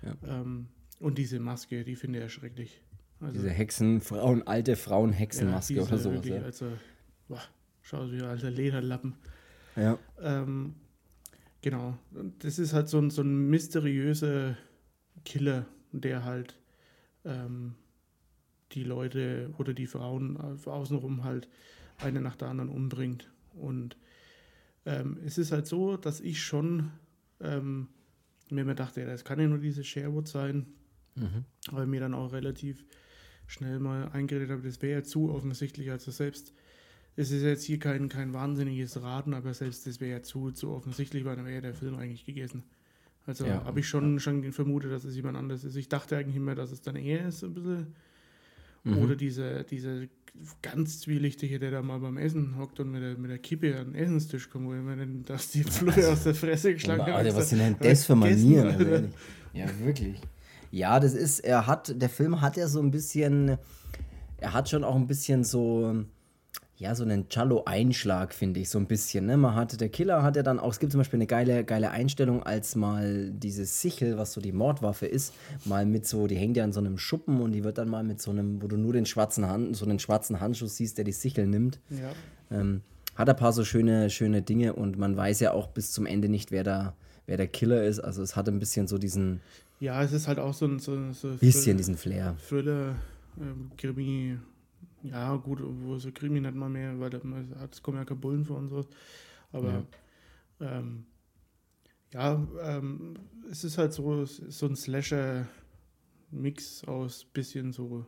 [0.04, 0.16] ja.
[0.28, 0.68] Ähm,
[1.00, 2.82] und diese Maske, die finde ich erschrecklich.
[3.20, 6.16] Also, diese Hexen, Frauen, alte Frauen-Hexenmaske ja, oder sowas.
[6.16, 6.42] Wirklich, ja.
[6.42, 6.68] Also,
[7.28, 7.42] boah,
[7.82, 9.16] schau wie alter Lederlappen.
[9.76, 9.98] Ja.
[10.22, 10.76] Ähm,
[11.62, 11.98] genau.
[12.14, 14.58] Und das ist halt so ein, so ein mysteriöser
[15.26, 16.60] Killer, der halt
[17.26, 17.76] ähm,
[18.74, 21.48] die Leute oder die Frauen außenrum halt
[22.00, 23.30] eine nach der anderen umbringt.
[23.54, 23.98] Und
[24.86, 26.92] ähm, es ist halt so, dass ich schon
[27.40, 27.88] ähm,
[28.50, 30.68] mir immer dachte, ja, das kann ja nur diese Sherwood sein,
[31.16, 31.46] Mhm.
[31.72, 32.86] aber mir dann auch relativ
[33.48, 35.90] schnell mal eingeredet habe, das wäre ja zu offensichtlich.
[35.90, 36.54] Also selbst,
[37.16, 40.70] es ist jetzt hier kein, kein wahnsinniges Raten, aber selbst das wäre ja zu, zu
[40.70, 42.64] offensichtlich, weil dann wäre ja der Film eigentlich gegessen.
[43.26, 43.66] Also Ja.
[43.66, 45.76] habe ich schon, schon vermutet, dass es jemand anderes ist.
[45.76, 47.96] Ich dachte eigentlich immer, dass es dann er ist, ein bisschen.
[48.84, 48.98] Mhm.
[49.00, 50.10] Oder dieser diese
[50.62, 53.94] ganz zwielichtige, der da mal beim Essen hockt und mit der, mit der Kippe an
[53.94, 57.36] den Essenstisch kommt, wo ich dann, dass die Flöhe aus der Fresse geschlagen Alter, hat.
[57.36, 58.68] was sind denn das für Manieren?
[58.68, 58.92] Alter.
[58.92, 59.08] Also
[59.54, 60.22] ja, wirklich.
[60.72, 63.58] Ja, das ist, er hat, der Film hat ja so ein bisschen,
[64.38, 66.04] er hat schon auch ein bisschen so,
[66.80, 69.26] ja, so einen Cello-Einschlag, finde ich, so ein bisschen.
[69.26, 69.36] Ne?
[69.36, 71.90] Man hat, der Killer hat ja dann auch, es gibt zum Beispiel eine geile, geile
[71.90, 75.34] Einstellung, als mal diese Sichel, was so die Mordwaffe ist,
[75.66, 78.04] mal mit so, die hängt ja an so einem Schuppen und die wird dann mal
[78.04, 81.06] mit so einem, wo du nur den schwarzen Hand, so einen schwarzen Handschuh siehst, der
[81.06, 81.80] die Sichel nimmt.
[81.90, 82.12] Ja.
[82.56, 82.82] Ähm,
[83.16, 86.30] hat ein paar so schöne, schöne Dinge und man weiß ja auch bis zum Ende
[86.30, 86.94] nicht, wer da,
[87.26, 88.00] wer der Killer ist.
[88.00, 89.42] Also es hat ein bisschen so diesen,
[89.80, 92.36] ja, es ist halt auch so ein so, so bisschen diesen Flair.
[92.48, 92.96] Thriller,
[93.40, 94.38] ähm, Krimi,
[95.04, 98.06] ja gut, wo so Krimi nicht mal mehr, weil da man hat, es kommen ja
[98.06, 98.86] keine Bullen vor und so.
[99.52, 99.86] Aber
[100.60, 101.06] ja, ähm,
[102.14, 103.16] ja ähm,
[103.50, 108.06] es ist halt so, ist so ein Slasher-Mix aus bisschen so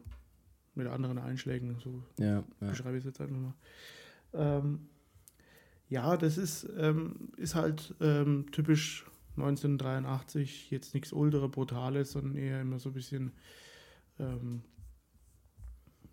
[0.75, 2.69] mit anderen Einschlägen, so Ja, ja.
[2.69, 3.53] beschreibe ich es jetzt einfach mal.
[4.33, 4.89] Ähm,
[5.89, 9.05] ja, das ist, ähm, ist halt ähm, typisch
[9.37, 13.31] 1983, jetzt nichts ultra Brutales, sondern eher immer so ein bisschen,
[14.19, 14.61] ähm,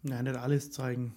[0.09, 1.15] nein, nicht alles zeigen.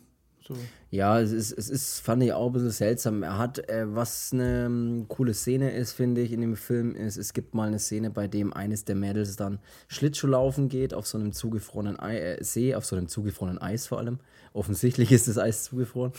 [0.49, 0.55] So.
[0.89, 3.21] Ja, es ist, es ist, fand ich auch ein bisschen seltsam.
[3.21, 7.17] Er hat, äh, was eine ähm, coole Szene ist, finde ich, in dem Film, ist,
[7.17, 11.19] es gibt mal eine Szene, bei dem eines der Mädels dann Schlittschuhlaufen geht auf so
[11.19, 14.19] einem zugefrorenen Ei, äh, See, auf so einem zugefrorenen Eis vor allem.
[14.53, 16.13] Offensichtlich ist das Eis zugefroren.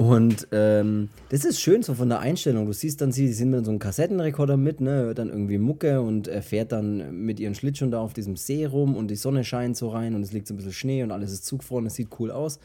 [0.00, 2.64] Und ähm, das ist schön so von der Einstellung.
[2.64, 5.58] Du siehst dann, sie sie sind mit so einem Kassettenrekorder mit, ne, hört dann irgendwie
[5.58, 9.16] Mucke und er fährt dann mit ihren Schlittschuhen da auf diesem See rum und die
[9.16, 11.84] Sonne scheint so rein und es liegt so ein bisschen Schnee und alles ist zugefroren,
[11.84, 12.60] es sieht cool aus.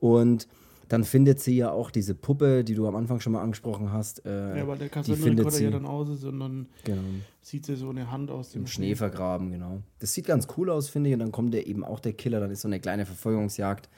[0.00, 0.48] Und
[0.88, 4.26] dann findet sie ja auch diese Puppe, die du am Anfang schon mal angesprochen hast.
[4.26, 7.02] Äh, Ja, weil der die Kassettenrekorder sie ja dann aus ist und dann genau,
[7.40, 9.80] sieht sie so eine Hand aus dem im Schnee vergraben, genau.
[10.00, 11.14] Das sieht ganz cool aus, finde ich.
[11.14, 13.88] Und dann kommt der eben auch der Killer, dann ist so eine kleine Verfolgungsjagd.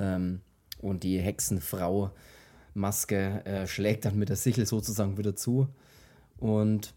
[0.00, 0.40] Ähm,
[0.84, 2.10] und die Hexenfrau
[2.74, 5.68] Maske äh, schlägt dann mit der Sichel sozusagen wieder zu.
[6.38, 6.92] Und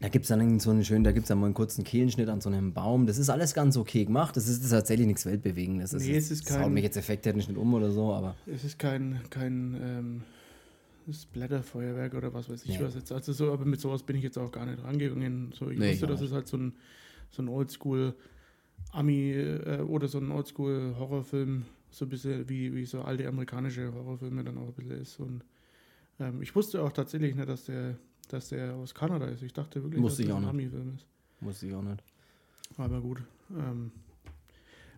[0.00, 2.28] da gibt es dann so einen schönen, da gibt es dann mal einen kurzen Kehlenschnitt
[2.28, 3.06] an so einem Baum.
[3.06, 4.36] Das ist alles ganz okay gemacht.
[4.36, 5.90] Das ist, das ist tatsächlich nichts Weltbewegendes.
[5.90, 8.34] Das Nee, es ist das haut kein- mich jetzt effekttechnisch nicht um oder so, aber
[8.46, 10.22] Es ist kein, kein ähm,
[11.32, 12.84] Blätterfeuerwerk oder was weiß ich Nee.
[12.84, 13.12] was jetzt.
[13.12, 15.52] Also so, aber mit sowas bin ich jetzt auch gar nicht rangegangen.
[15.56, 16.72] So, ich Nee, wusste, dass es halt so ein,
[17.30, 18.14] so ein Oldschool
[18.92, 23.92] Ami äh, oder so ein Oldschool Horrorfilm, so ein bisschen wie, wie so alte amerikanische
[23.92, 25.20] Horrorfilme dann auch ein bisschen ist.
[25.20, 25.44] Und
[26.18, 27.96] ähm, ich wusste auch tatsächlich nicht, dass der,
[28.28, 29.42] dass der aus Kanada ist.
[29.42, 30.48] Ich dachte wirklich, Wusste dass das ein.
[30.48, 31.06] Ami-Film ist.
[31.40, 32.02] wusste ich auch nicht.
[32.78, 33.22] Aber gut.
[33.50, 33.92] Ähm,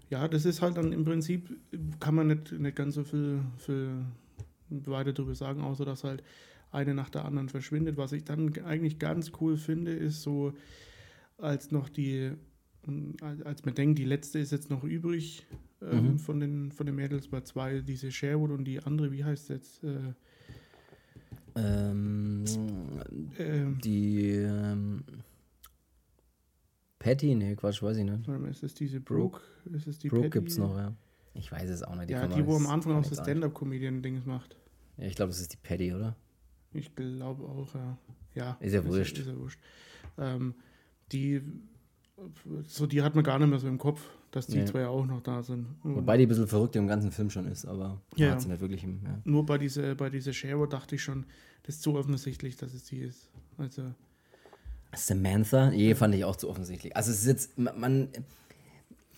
[0.09, 1.51] ja, das ist halt dann im Prinzip,
[1.99, 4.05] kann man nicht, nicht ganz so viel, viel
[4.69, 6.23] weiter darüber sagen, außer dass halt
[6.71, 7.97] eine nach der anderen verschwindet.
[7.97, 10.53] Was ich dann eigentlich ganz cool finde, ist so,
[11.39, 12.31] als noch die,
[13.21, 15.45] als man denkt, die letzte ist jetzt noch übrig
[15.83, 16.19] ähm, Mhm.
[16.19, 19.83] von, den, von den Mädels, bei zwei, diese Sherwood und die andere, wie heißt jetzt?
[19.85, 20.15] Äh,
[21.57, 22.45] Ähm,
[23.39, 25.05] ähm, die ähm,
[26.99, 28.27] Patty, nee, Quatsch, weiß ich nicht.
[28.51, 29.41] ist es diese Brooke?
[29.73, 30.39] Ist es die Brooke Patty?
[30.41, 30.93] gibt's noch, ja.
[31.35, 32.11] Ich weiß es auch nicht.
[32.11, 33.23] Ja, kann die, wo am Anfang auch sagen.
[33.23, 34.57] Stand-Up-Comedian-Dings macht.
[34.97, 36.17] Ja, ich glaube, das ist die Patty, oder?
[36.73, 37.99] Ich glaube auch, ja.
[38.35, 39.19] Ja, Ist ja wurscht.
[39.19, 39.61] Ist ja wurscht.
[40.19, 40.55] Ähm,
[41.13, 41.41] die,
[42.67, 44.65] so die hat man gar nicht mehr so im Kopf, dass die Nee.
[44.65, 45.67] zwei auch noch da sind.
[45.85, 48.41] Und Wobei die ein bisschen verrückt im ganten Film schon ist, aber Ja, hat ja.
[48.41, 49.01] sie nicht wirklich im.
[49.05, 49.21] Ja.
[49.25, 51.25] Nur bei dieser, bei dieser Sherwood dachte ich schon,
[51.63, 53.29] das ist zu offensichtlich, dass es die ist.
[53.59, 53.83] Also,
[54.97, 56.97] Samantha, je fand ich auch zu offensichtlich.
[56.97, 58.09] Also es ist jetzt, ma- man,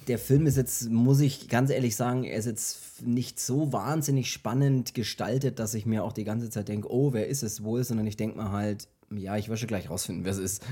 [0.09, 4.31] der Film ist jetzt, muss ich ganz ehrlich sagen, er ist jetzt nicht so wahnsinnig
[4.33, 7.85] spannend gestaltet, dass ich mir auch die ganze Zeit denke, oh, wer ist es wohl,
[7.85, 10.65] sondern ich denke mir halt, ja, ich werde schon gleich rausfinden, wer es ist.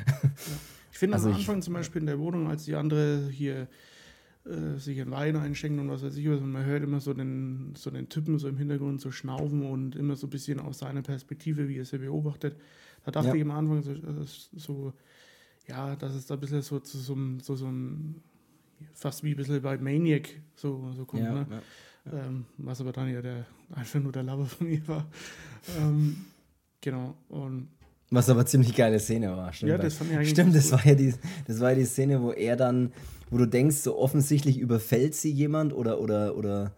[0.92, 3.68] ich finde Also am ich- Anfang zum Beispiel in der Wohnung, als die andere hier
[4.46, 7.14] äh, sich einen Wein einschenken und was weiß ich was, und man hört immer so
[7.14, 10.78] den, so den Typen so im Hintergrund so schnaufen und immer so ein bisschen aus
[10.80, 12.56] seiner Perspektive, wie er sie beobachtet.
[13.04, 13.34] Da dachte Ja.
[13.34, 14.24] ich am Anfang so, äh,
[14.56, 14.92] so,
[15.66, 18.22] ja, dass es da ein bisschen so zu so, einem- so, so ein,
[18.92, 21.46] fast wie ein bisschen bei Maniac so, so kommt, ne?
[22.12, 25.06] Ähm, was aber dann ja der, einfach nur der Lover von mir war.
[25.78, 26.16] Ähm,
[26.82, 27.16] Genau.
[27.30, 27.68] Und
[28.14, 29.52] was aber ziemlich geile Szene war.
[29.52, 31.14] Stimmt, ja, das fand ich eigentlich Stimmt, das war, ja die,
[31.46, 32.92] das war ja die Szene, wo er dann,
[33.30, 36.72] wo du denkst, so offensichtlich überfällt sie jemand oder, oder, oder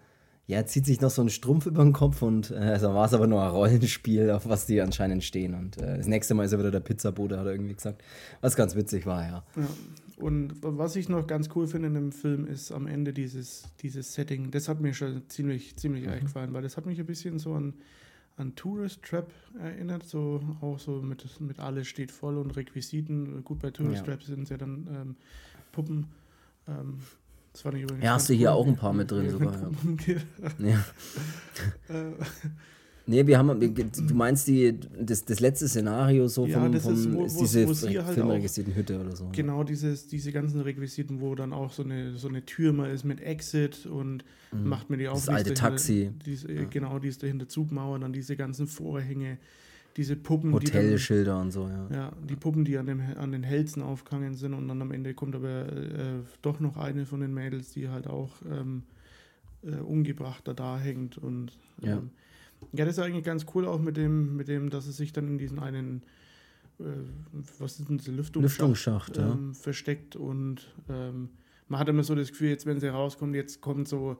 [0.46, 3.14] ja, zieht sich noch so ein Strumpf über den Kopf und äh, also war es
[3.14, 5.54] aber nur ein Rollenspiel, auf was die anscheinend stehen.
[5.54, 8.02] Und äh, das nächste Mal ist er wieder der Pizzabote, hat er irgendwie gesagt.
[8.40, 9.44] Was ganz witzig war, ja.
[9.56, 9.68] ja.
[10.18, 14.14] Und was ich noch ganz cool finde in dem Film ist am Ende dieses, dieses
[14.14, 14.50] Setting.
[14.50, 16.20] Das hat mir schon ziemlich, ziemlich mhm.
[16.20, 17.74] gefallen, weil das hat mich ein bisschen so an,
[18.36, 23.42] an Tourist Trap erinnert, so auch so mit, mit alles steht voll und Requisiten.
[23.44, 24.12] Gut, bei Tourist ja.
[24.12, 25.16] Trap sind es ja dann ähm,
[25.72, 26.06] Puppen.
[26.68, 26.98] Ähm,
[27.52, 28.04] das fand ich übrigens.
[28.04, 29.70] Ja, hast du hier auch ein paar mit drin sogar.
[30.58, 30.84] Ja.
[31.88, 32.12] ja.
[33.08, 36.94] Nee, wir haben, du meinst die, das, das letzte Szenario so ja, vom, das vom,
[36.94, 39.28] ist, wo, ist diese halt Filmrequisitenhütte oder so.
[39.30, 43.04] Genau, dieses, diese ganzen Requisiten, wo dann auch so eine, so eine Tür mal ist
[43.04, 44.68] mit Exit und mhm.
[44.68, 45.24] macht mir die auf.
[45.24, 46.10] Das alte Taxi.
[46.24, 46.64] Diese, ja.
[46.64, 49.38] Genau, die ist dahinter Zugmauer, dann diese ganzen Vorhänge,
[49.96, 50.52] diese Puppen.
[50.52, 51.88] Hotelschilder und so, ja.
[51.92, 55.14] Ja, die Puppen, die an, dem, an den Hälsen aufgehangen sind und dann am Ende
[55.14, 58.82] kommt aber äh, doch noch eine von den Mädels, die halt auch ähm,
[59.62, 61.52] äh, umgebrachter da hängt und.
[61.82, 62.02] Ähm, ja,
[62.84, 65.38] das ist eigentlich ganz cool auch mit dem, mit dem, dass es sich dann in
[65.38, 66.02] diesen einen
[66.78, 66.84] äh,
[67.58, 69.60] was ist denn diese Lüftungsschacht, Lüftungsschacht ähm, ja.
[69.60, 71.30] versteckt und ähm,
[71.68, 74.18] man hat immer so das Gefühl, jetzt wenn sie rauskommt, jetzt kommt so,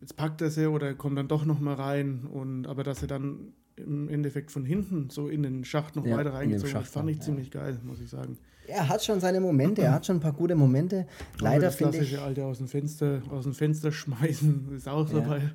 [0.00, 3.08] jetzt packt er sie oder kommt dann doch noch mal rein und aber dass er
[3.08, 7.10] dann im Endeffekt von hinten so in den Schacht noch ja, weiter reingezogen hat, fand
[7.10, 7.22] ich ja.
[7.22, 8.38] ziemlich geil, muss ich sagen.
[8.66, 11.06] Er hat schon seine Momente, er hat schon ein paar gute Momente.
[11.38, 12.00] Leider finde ich.
[12.00, 15.20] Das klassische Alte aus dem Fenster, aus dem Fenster schmeißen ist auch ja.
[15.20, 15.54] dabei.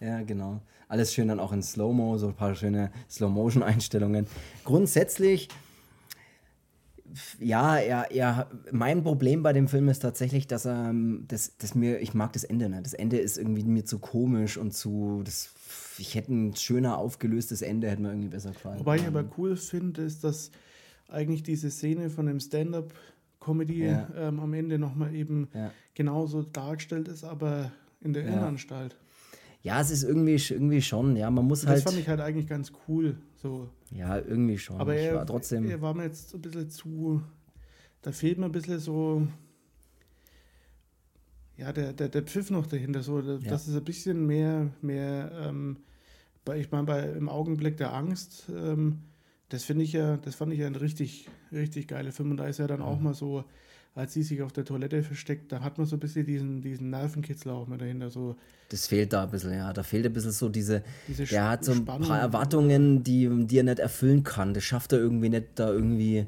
[0.00, 0.60] Ja, genau.
[0.88, 4.26] Alles schön dann auch in Slow-Mo, so ein paar schöne Slow-Motion-Einstellungen.
[4.64, 5.48] Grundsätzlich,
[7.38, 10.92] ja, er, er, mein Problem bei dem Film ist tatsächlich, dass er,
[11.28, 12.82] das, das mir, ich mag das Ende, ne?
[12.82, 15.50] Das Ende ist irgendwie mir zu komisch und zu, das
[15.98, 18.80] ich hätte ein schöner aufgelöstes Ende, hätte mir irgendwie besser gefallen.
[18.80, 20.50] Wobei ich aber cool finde, ist, dass
[21.08, 22.92] eigentlich diese Szene von dem Stand-up
[23.40, 24.08] Comedy ja.
[24.16, 25.70] ähm, am Ende nochmal eben ja.
[25.94, 28.30] genauso dargestellt ist, aber in der ja.
[28.30, 28.96] Innenanstalt.
[29.64, 31.78] Ja, es ist irgendwie, irgendwie schon, ja, man muss das halt.
[31.78, 33.16] Das fand ich halt eigentlich ganz cool.
[33.34, 33.68] So.
[33.90, 34.80] Ja, irgendwie schon.
[34.80, 35.68] Aber er, war trotzdem.
[35.68, 37.20] Er war mir jetzt ein bisschen zu.
[38.02, 39.26] Da fehlt mir ein bisschen so
[41.56, 43.38] ja, der, der, der Pfiff noch dahinter, so, ja.
[43.38, 45.76] das ist ein bisschen mehr, mehr ähm,
[46.44, 49.00] bei, ich meine, bei im Augenblick der Angst, ähm,
[49.50, 52.32] das finde ich ja, das fand ich ja ein richtig, richtig geiler Film.
[52.32, 52.86] Und da ist ja dann mhm.
[52.86, 53.44] auch mal so,
[53.94, 56.90] als sie sich auf der Toilette versteckt, da hat man so ein bisschen diesen, diesen
[56.90, 58.10] Nervenkitzel auch mal dahinter.
[58.10, 58.34] So.
[58.68, 59.72] Das fehlt da ein bisschen, ja.
[59.72, 62.08] Da fehlt ein bisschen so diese, diese der hat so ein Spannung.
[62.08, 64.52] paar Erwartungen, die, die er nicht erfüllen kann.
[64.52, 66.26] Das schafft er irgendwie nicht, da irgendwie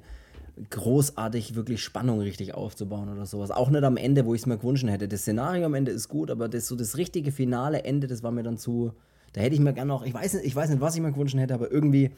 [0.70, 3.50] großartig wirklich Spannung richtig aufzubauen oder sowas.
[3.50, 5.08] Auch nicht am Ende, wo ich es mir gewünscht hätte.
[5.08, 8.30] Das Szenario am Ende ist gut, aber das so das richtige finale Ende, das war
[8.30, 8.92] mir dann zu.
[9.32, 11.12] Da hätte ich mir gerne noch, ich weiß nicht, ich weiß nicht, was ich mir
[11.12, 12.10] gewünscht hätte, aber irgendwie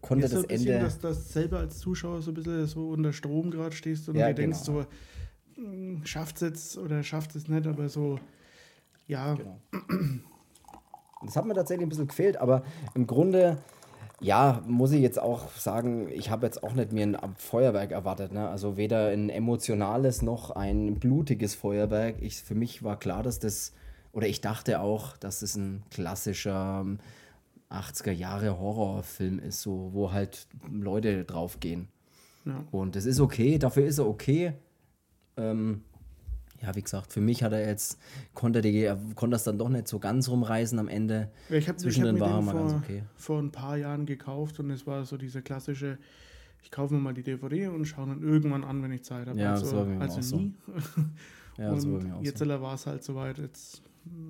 [0.00, 0.48] konnte das Ende.
[0.48, 4.16] Bisschen, dass du selber als Zuschauer so ein bisschen so unter Strom gerade stehst und
[4.16, 4.80] ja, dir denkst genau.
[4.80, 4.86] so,
[5.56, 8.18] hm, schafft es jetzt oder schafft es nicht, aber so,
[9.06, 9.34] ja.
[9.34, 9.60] Genau.
[11.22, 12.62] Das hat mir tatsächlich ein bisschen gefehlt, aber
[12.94, 13.58] im Grunde
[14.20, 18.32] ja, muss ich jetzt auch sagen, ich habe jetzt auch nicht mir ein Feuerwerk erwartet.
[18.32, 18.48] Ne?
[18.48, 22.16] Also weder ein emotionales noch ein blutiges Feuerwerk.
[22.20, 23.72] Ich, für mich war klar, dass das,
[24.12, 26.84] oder ich dachte auch, dass es das ein klassischer
[27.70, 31.88] 80er Jahre Horrorfilm ist, so, wo halt Leute draufgehen.
[32.44, 32.64] Ja.
[32.70, 34.54] Und das ist okay, dafür ist er okay.
[35.36, 35.82] Ähm,
[36.62, 37.98] ja, wie gesagt, für mich hat er jetzt,
[38.34, 41.30] konnte, die, er konnte das dann doch nicht so ganz rumreißen am Ende.
[41.48, 43.02] Ich habe Zwischendrin war er mal ganz okay.
[43.16, 45.98] vor ein paar Jahren gekauft und es war so dieser klassische,
[46.62, 49.38] ich kaufe mir mal die DVD und schaue dann irgendwann an, wenn ich Zeit habe.
[49.38, 50.54] Ja, also, das war also nie.
[50.66, 51.02] So.
[51.62, 52.48] ja, das war mir auch jetzt so.
[52.48, 53.82] war es halt soweit, jetzt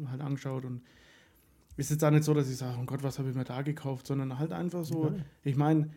[0.08, 0.82] halt angeschaut und
[1.76, 3.62] ist jetzt auch nicht so, dass ich sage, oh Gott, was habe ich mir da
[3.62, 5.14] gekauft, sondern halt einfach so, ja.
[5.44, 5.90] ich meine,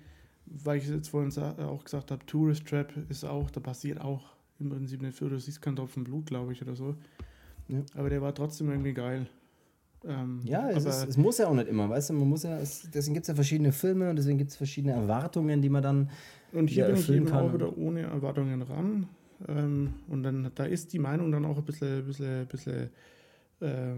[0.45, 4.69] weil ich jetzt vorhin auch gesagt habe, Tourist Trap ist auch, da passiert auch im
[4.69, 6.95] Prinzip nicht für, du siehst keinen Tropfen Blut, glaube ich, oder so.
[7.67, 7.81] Ja.
[7.95, 9.27] Aber der war trotzdem irgendwie geil.
[10.05, 12.57] Ähm, ja, es, ist, es, muss ja auch nicht immer, weißt du, man muss ja,
[12.59, 15.81] es, deswegen gibt es ja verschiedene Filme und deswegen gibt es verschiedene Erwartungen, die man
[15.81, 16.09] dann
[16.51, 17.45] Und hier bin ich eben kann.
[17.45, 19.07] auch wieder ohne Erwartungen ran.
[19.47, 22.89] Ähm, und dann, da ist die Meinung dann auch ein bisschen, bisschen, bisschen
[23.61, 23.95] äh,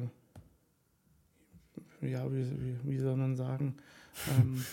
[2.12, 3.76] ja, wie, wie, wie, soll man sagen,
[4.38, 4.64] ähm,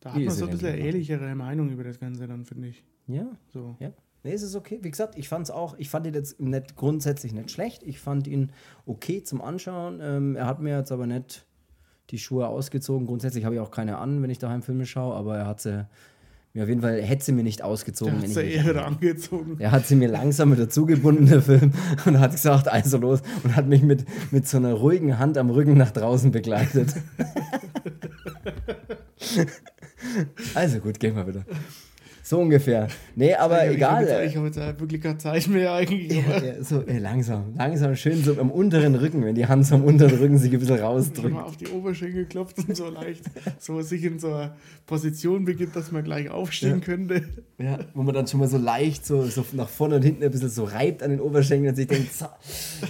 [0.00, 2.84] da hat man so ein bisschen ehrlichere Meinung über das Ganze dann, finde ich.
[3.06, 3.26] Ja.
[3.52, 3.76] So.
[3.80, 3.92] Ja.
[4.22, 4.78] Nee, es ist okay.
[4.82, 7.82] Wie gesagt, ich fand es auch, ich fand ihn jetzt nicht grundsätzlich nicht schlecht.
[7.82, 8.52] Ich fand ihn
[8.86, 10.00] okay zum Anschauen.
[10.02, 11.46] Ähm, er hat mir jetzt aber nicht
[12.10, 13.06] die Schuhe ausgezogen.
[13.06, 15.86] Grundsätzlich habe ich auch keine an, wenn ich daheim Filme schaue, aber er hat sie
[16.56, 18.22] Ja, auf jeden Fall hätte sie mir nicht ausgezogen.
[18.22, 19.56] Hat sie eher wieder angezogen.
[19.58, 21.72] Er hat sie mir langsam wieder zugebunden, der Film,
[22.04, 25.50] und hat gesagt, also los, und hat mich mit, mit so einer ruhigen Hand am
[25.50, 26.94] Rücken nach draußen begleitet.
[30.54, 31.44] also gut, gehen wir wieder.
[32.26, 32.88] So ungefähr.
[33.16, 34.10] Nee, aber ich egal.
[34.10, 36.10] Hab ich habe jetzt wirklich keine Zeit mehr eigentlich.
[36.10, 39.74] Ja, ja, so ey, langsam, langsam, schön so am unteren Rücken, wenn die Hand so
[39.74, 41.34] am unteren Rücken sich ein bisschen rausdrückt.
[41.34, 43.24] Mal auf die Oberschenkel klopft und so leicht
[43.58, 44.54] so sich in so eine
[44.86, 46.84] Position begibt, dass man gleich aufstehen Ja.
[46.86, 47.28] könnte.
[47.58, 50.30] Ja, wo man dann schon mal so leicht so, so nach vorne und hinten ein
[50.30, 52.24] bisschen so reibt an den Oberschenkeln und sich denkt, so,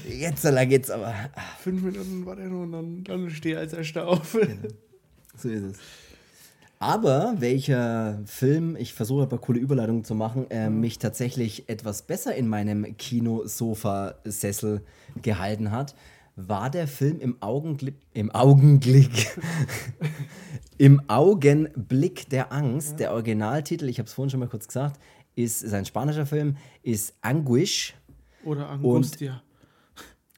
[0.08, 1.12] jetzt so lang geht's aber.
[1.58, 4.38] Fünf Minuten war der noch und dann, dann stehe als erster auf.
[5.36, 5.76] So ist es.
[6.84, 12.02] Aber welcher Film, ich versuche ein paar coole Überleitungen zu machen, äh, mich tatsächlich etwas
[12.02, 14.82] besser in meinem Kinosofa-Sessel
[15.22, 15.94] gehalten hat,
[16.36, 19.34] war der Film im Augenblick, im Augenblick,
[20.76, 23.00] im Augenblick der Angst.
[23.00, 25.00] Der Originaltitel, ich habe es vorhin schon mal kurz gesagt,
[25.36, 27.94] ist, ist ein spanischer Film, ist Anguish.
[28.44, 29.42] Oder Angustia.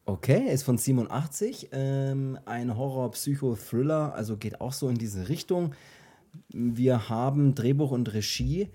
[0.05, 5.73] Okay, ist von 87, ähm, ein Horror-Psycho-Thriller, also geht auch so in diese Richtung.
[6.49, 8.69] Wir haben Drehbuch und Regie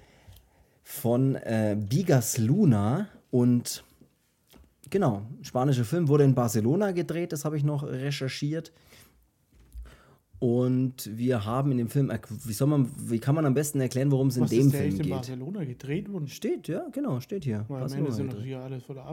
[0.83, 3.83] von äh, Bigas Luna und
[4.89, 8.71] genau, spanischer Film, wurde in Barcelona gedreht, das habe ich noch recherchiert.
[10.39, 12.11] Und wir haben in dem Film,
[12.45, 14.73] wie, soll man, wie kann man am besten erklären, worum es in Was dem ist
[14.73, 15.13] der Film echt in geht?
[15.13, 16.27] Barcelona gedreht worden?
[16.27, 17.63] Steht, ja, genau, steht hier.
[17.67, 19.05] Weil am Ende sind doch hier alles voller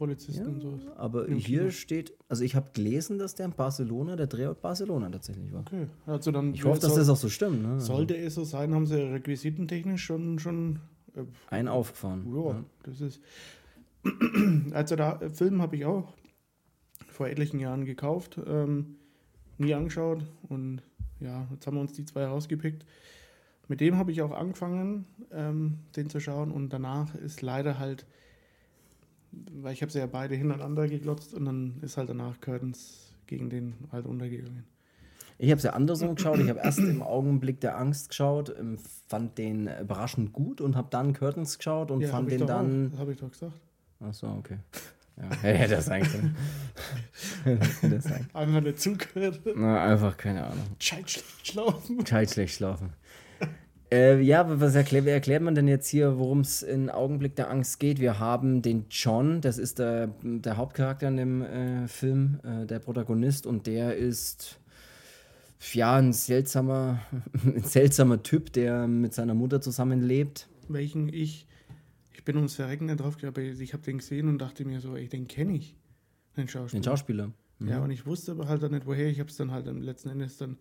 [0.00, 0.78] Army-Polizisten und so.
[0.96, 1.70] Aber Im hier Kino.
[1.70, 5.60] steht, also ich habe gelesen, dass der in Barcelona, der Drehort Barcelona tatsächlich war.
[5.60, 7.62] Okay, also dann Ich hoffe, dass soll, das auch so stimmt.
[7.62, 7.80] Ne?
[7.80, 10.80] sollte es so sein, haben sie requisitentechnisch schon, schon
[11.14, 12.26] äh, Einen aufgefahren.
[12.34, 12.64] ja, Ja.
[12.84, 13.20] das ist.
[14.72, 16.12] Also da äh, Film habe ich auch
[17.08, 18.96] vor etlichen Jahren gekauft, ähm,
[19.58, 20.82] nie angeschaut und
[21.18, 22.84] ja, jetzt haben wir uns die zwei rausgepickt.
[23.68, 28.06] Mit dem habe ich auch angefangen, ähm, den zu schauen und danach ist leider halt,
[29.52, 33.50] weil ich habe sie ja beide hintereinander geglotzt und dann ist halt danach Curtains gegen
[33.50, 34.64] den halt untergegangen.
[35.38, 36.38] Ich habe es ja andersrum geschaut.
[36.38, 40.88] Ich habe erst im Augenblick der Angst geschaut, ähm, fand den überraschend gut und habe
[40.90, 42.92] dann Curtains geschaut und Ja, fand den dann.
[42.96, 43.52] Habe ich doch gesagt.
[44.00, 44.58] Achso, okay.
[45.16, 46.36] Ja, hätte das sein können.
[47.44, 48.28] Hätte das sein.
[48.32, 49.40] Einfach nicht zugehört.
[49.56, 50.66] Na, einfach keine Ahnung.
[50.78, 51.98] Scheiß schlecht schlafen.
[51.98, 52.92] Gescheit schlecht schlafen.
[53.92, 57.36] Äh, ja, aber was erklärt, wie erklärt man denn jetzt hier, worum es in Augenblick
[57.36, 58.00] der Angst geht?
[58.00, 62.80] Wir haben den John, das ist der, der Hauptcharakter in dem äh, Film, äh, der
[62.80, 64.58] Protagonist, und der ist
[65.72, 67.00] ja ein seltsamer,
[67.44, 70.48] ein seltsamer Typ, der mit seiner Mutter zusammenlebt.
[70.68, 71.46] welchen ich,
[72.12, 74.96] ich bin ums Verrecken nicht drauf, aber ich habe den gesehen und dachte mir so,
[74.96, 75.76] ey, den kenne ich,
[76.36, 76.80] den Schauspieler.
[76.80, 77.32] Den Schauspieler.
[77.60, 79.08] Ja, und ich wusste aber halt dann nicht, woher.
[79.08, 80.58] Ich habe es dann halt am letzten Endes dann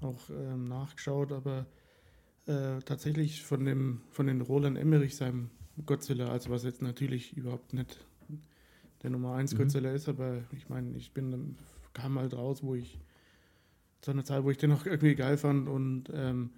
[0.00, 1.66] auch ähm, nachgeschaut, aber
[2.46, 5.50] äh, tatsächlich von dem von den Roland Emmerich, seinem
[5.86, 7.98] Godzilla, also was jetzt natürlich überhaupt nicht
[9.02, 9.58] der Nummer 1 Mhm.
[9.58, 11.56] Godzilla ist, aber ich meine, ich bin
[11.92, 12.98] kam halt raus, wo ich
[14.02, 16.50] zu einer Zeit, wo ich den auch irgendwie geil fand und ähm,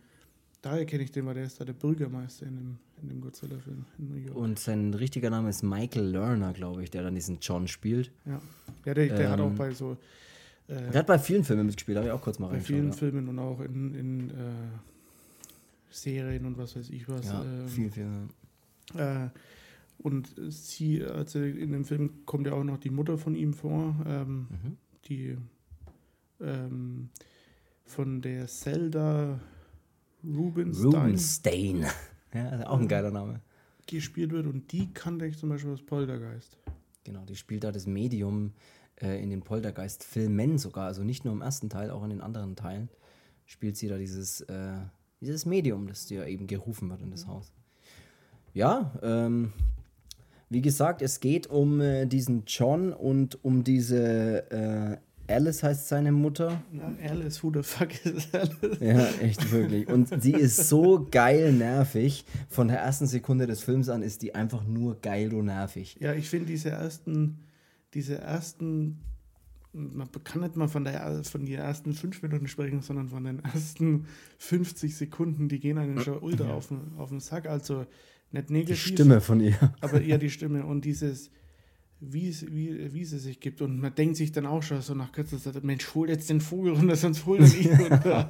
[0.61, 3.85] daher kenne ich den, weil der ist da der Bürgermeister in dem, in dem Godzilla-Film
[3.99, 4.37] in New York.
[4.37, 8.12] Und sein richtiger Name ist Michael Lerner, glaube ich, der dann diesen John spielt.
[8.27, 8.40] ja,
[8.85, 9.97] ja der, der hat auch Ähm, bei so
[10.68, 12.92] äh, Der hat bei vielen Filmen mitgespielt, habe ich auch kurz mal bei vielen ja.
[12.92, 14.35] Filmen und auch in, in äh,
[15.93, 17.27] Serien und was weiß ich was.
[17.27, 18.09] Ja, ähm, viel, viel.
[18.95, 19.29] Äh,
[19.99, 23.95] und sie, also in dem Film kommt ja auch noch die Mutter von ihm vor,
[24.07, 24.77] ähm, Mhm.
[25.09, 25.37] die
[26.41, 27.09] ähm,
[27.85, 29.39] von der Zelda
[30.25, 31.87] Rubinstein Rubenstein.
[32.35, 33.43] Ja, also auch ein geiler Name.
[33.87, 36.57] gespielt wird und die kannte ich zum Beispiel aus Poltergeist.
[37.05, 38.53] Genau, die spielt da das Medium
[39.03, 40.87] äh, in den Poltergeist-Filmen sogar.
[40.87, 42.89] Also nicht nur im ersten Teil, auch in den anderen Teilen
[43.45, 44.79] spielt sie da dieses, äh,
[45.23, 47.53] dieses Medium, das ja eben gerufen wird in das Haus.
[48.53, 49.53] Ja, ähm,
[50.51, 54.97] wie gesagt, es geht um äh, diesen John und um diese äh,
[55.33, 56.63] Alice heißt seine Mutter.
[56.73, 58.79] Ja, Alice, who the fuck is Alice?
[58.81, 59.89] Ja, echt wirklich.
[59.89, 62.27] Und sie ist so geil nervig.
[62.51, 65.96] Von der ersten Sekunde des Films an ist die einfach nur geil und nervig.
[66.01, 67.38] Ja, ich finde diese ersten,
[67.94, 68.99] diese ersten,
[69.73, 73.40] man kann nicht mal von, der, von den ersten fünf Minuten sprechen, sondern von den
[73.40, 74.06] ersten
[74.38, 77.46] 50 Sekunden, die gehen einen schon ultra auf, den, auf den Sack.
[77.46, 77.87] Also
[78.31, 79.56] nicht Die negativ, Stimme von ihr.
[79.81, 81.31] aber eher die Stimme und dieses,
[82.00, 83.62] wie, es, wie, wie sie sich gibt.
[83.62, 86.40] Und man denkt sich dann auch schon so nach kürzester Zeit, Mensch, hol jetzt den
[86.40, 88.29] Vogel runter, sonst hol ihn nicht runter.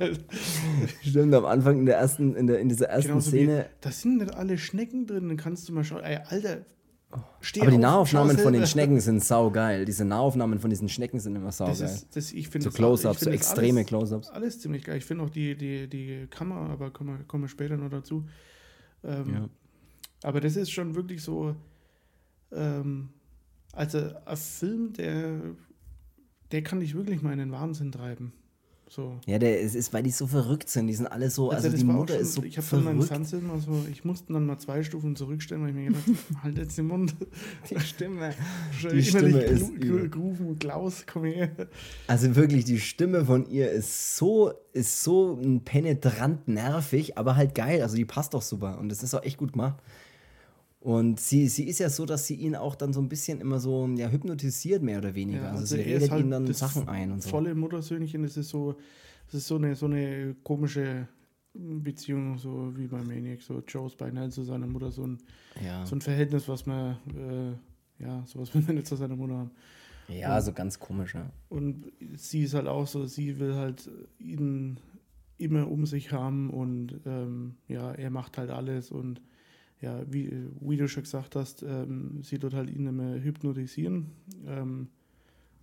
[1.03, 3.67] Stimmt, am Anfang in der ersten, in, der, in dieser ersten Genauso Szene.
[3.69, 6.65] Wie, da sind nicht alle Schnecken drin, dann kannst du mal schauen, ey, Alter,
[7.13, 9.85] Aber die Nahaufnahmen von den Schnecken sind saugeil.
[9.85, 11.77] Diese Nahaufnahmen von diesen Schnecken sind immer saugeil.
[11.79, 14.31] Das ist, das, ich so Close-Ups, so extreme Close-Ups.
[14.31, 14.99] Alles ziemlich geil.
[14.99, 18.27] Ich finde auch die, die, die Kamera, aber kommen wir, kommen wir später noch dazu.
[19.05, 19.49] Ähm, ja.
[20.23, 21.55] Aber das ist schon wirklich so,
[22.53, 23.11] ähm,
[23.73, 25.41] also ein Film, der,
[26.53, 28.33] der kann dich wirklich mal in den Wahnsinn treiben.
[28.95, 29.19] So.
[29.25, 30.87] Ja, der es ist, weil die so verrückt sind.
[30.87, 33.01] Die sind alle so, also, also die Mutter schon, ist so Ich habe dann meinen
[33.01, 36.43] Fernsehen mal so, ich musste dann mal zwei Stufen zurückstellen, weil ich mir gedacht habe,
[36.43, 37.15] halt jetzt den Mund.
[37.71, 38.35] Die Stimme.
[38.93, 39.81] die Stimme ist
[40.11, 41.51] Grufen, Klaus, komm her.
[42.07, 47.81] Also wirklich, die Stimme von ihr ist so, ist so penetrant nervig, aber halt geil.
[47.81, 49.77] Also die passt doch super und das ist auch echt gut gemacht.
[50.83, 53.61] Und sie, sie ist ja so, dass sie ihn auch dann so ein bisschen immer
[53.61, 55.43] so ja, hypnotisiert, mehr oder weniger.
[55.43, 57.31] Ja, also, also sie redet halt ihm dann Sachen ein und so.
[57.31, 58.75] Volle Muttersöhnchen, das ist so,
[59.27, 61.07] das ist so eine, so eine komische
[61.55, 65.19] Beziehung, so wie bei Maniac, so Joes Beinheil zu seiner Mutter, so ein,
[65.65, 65.87] ja.
[65.87, 69.51] so ein Verhältnis, was man, äh, ja, sowas will man nicht zu seiner Mutter haben.
[70.09, 71.31] Ja, und, so ganz komisch, ja.
[71.49, 74.79] Und sie ist halt auch so, sie will halt ihn
[75.39, 79.21] immer um sich haben und ähm, ja, er macht halt alles und
[79.83, 84.13] ja, wie, wie du schon gesagt hast, ähm, sie dort halt ihn immer hypnotisieren
[84.47, 84.89] ähm,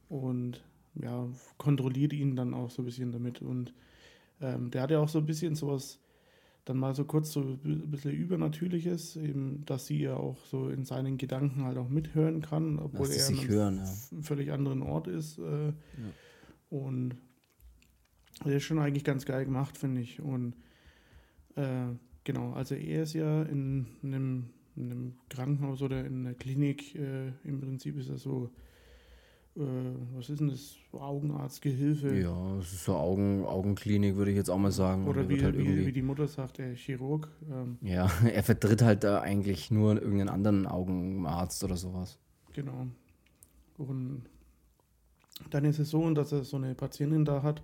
[0.09, 0.61] und
[1.01, 1.25] ja,
[1.57, 3.41] kontrolliert ihn dann auch so ein bisschen damit.
[3.41, 3.73] Und
[4.41, 5.99] ähm, der hat ja auch so ein bisschen sowas,
[6.65, 10.83] dann mal so kurz so ein bisschen Übernatürliches, eben, dass sie ja auch so in
[10.83, 14.21] seinen Gedanken halt auch mithören kann, obwohl er an einem hören, ja.
[14.21, 15.37] völlig anderen Ort ist.
[15.37, 15.73] Äh, ja.
[16.69, 17.15] Und
[18.43, 20.19] das ist schon eigentlich ganz geil gemacht, finde ich.
[20.19, 20.55] Und
[21.55, 21.87] äh,
[22.23, 27.29] Genau, also er ist ja in einem, in einem Krankenhaus oder in einer Klinik, äh,
[27.43, 28.51] im Prinzip ist er so,
[29.55, 29.61] äh,
[30.15, 32.19] was ist denn das, Augenarztgehilfe?
[32.19, 35.07] Ja, es ist so Augen, Augenklinik, würde ich jetzt auch mal sagen.
[35.07, 37.29] Oder wie, halt wie, wie, die Mutter sagt, er Chirurg.
[37.51, 37.77] Ähm.
[37.81, 42.17] Ja, er vertritt halt da eigentlich nur irgendeinen anderen Augenarzt oder sowas.
[42.53, 42.87] Genau.
[43.77, 44.23] Und
[45.49, 47.61] dann ist es so, dass er so eine Patientin da hat,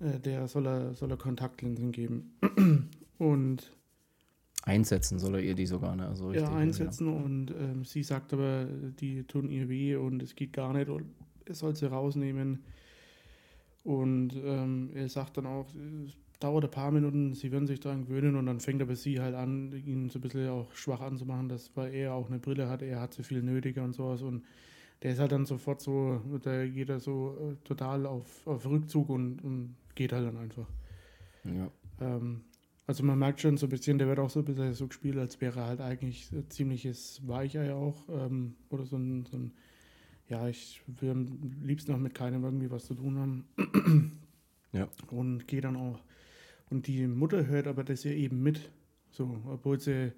[0.00, 2.34] äh, der soll er, soll er Kontaktlinsen geben.
[3.18, 3.70] Und
[4.62, 6.08] einsetzen soll er ihr die sogar, ne?
[6.08, 7.12] Also ja, einsetzen ja.
[7.12, 11.04] und ähm, sie sagt aber, die tun ihr weh und es geht gar nicht und
[11.44, 12.64] er soll sie rausnehmen.
[13.84, 15.66] Und ähm, er sagt dann auch,
[16.06, 19.20] es dauert ein paar Minuten, sie werden sich daran gewöhnen und dann fängt aber sie
[19.20, 22.68] halt an, ihn so ein bisschen auch schwach anzumachen, dass weil er auch eine Brille
[22.68, 24.44] hat, er hat so viel nötiger und sowas und
[25.02, 29.10] der ist halt dann sofort so, da geht er so äh, total auf, auf Rückzug
[29.10, 30.66] und, und geht halt dann einfach.
[31.44, 31.70] Ja.
[32.00, 32.40] Ähm,
[32.86, 35.16] also man merkt schon so ein bisschen, der wird auch so ein bisschen so gespielt,
[35.16, 38.08] als wäre er halt eigentlich ein ziemliches Weichei auch.
[38.10, 39.52] Ähm, oder so ein, so ein,
[40.28, 41.26] ja, ich will am
[41.62, 44.12] liebsten noch mit keinem irgendwie was zu tun haben.
[44.72, 44.88] ja.
[45.10, 46.00] Und gehe dann auch.
[46.70, 48.70] Und die Mutter hört aber das ja eben mit.
[49.10, 50.12] So, obwohl sie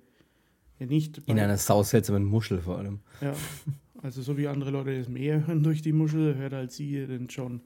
[0.78, 1.18] ja nicht.
[1.26, 3.00] In einer sauseltsamen Muschel vor allem.
[3.20, 3.34] Ja.
[4.02, 7.28] Also so wie andere Leute das Meer hören durch die Muschel, hört halt sie den
[7.28, 7.60] John.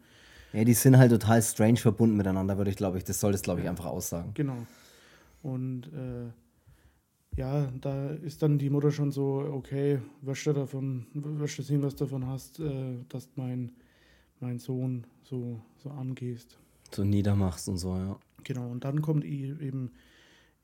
[0.53, 3.43] Ja, die sind halt total strange verbunden miteinander, würde ich glaube ich, das soll das
[3.43, 4.33] glaube ich einfach aussagen.
[4.35, 4.67] Genau.
[5.43, 6.31] Und äh,
[7.37, 11.83] ja, da ist dann die Mutter schon so, okay, wirst du davon, wirst du sehen,
[11.83, 13.73] was du davon hast, äh, dass mein,
[14.41, 16.59] mein Sohn so, so angehst.
[16.93, 18.19] So niedermachst und so, ja.
[18.43, 19.93] Genau, und dann kommt eben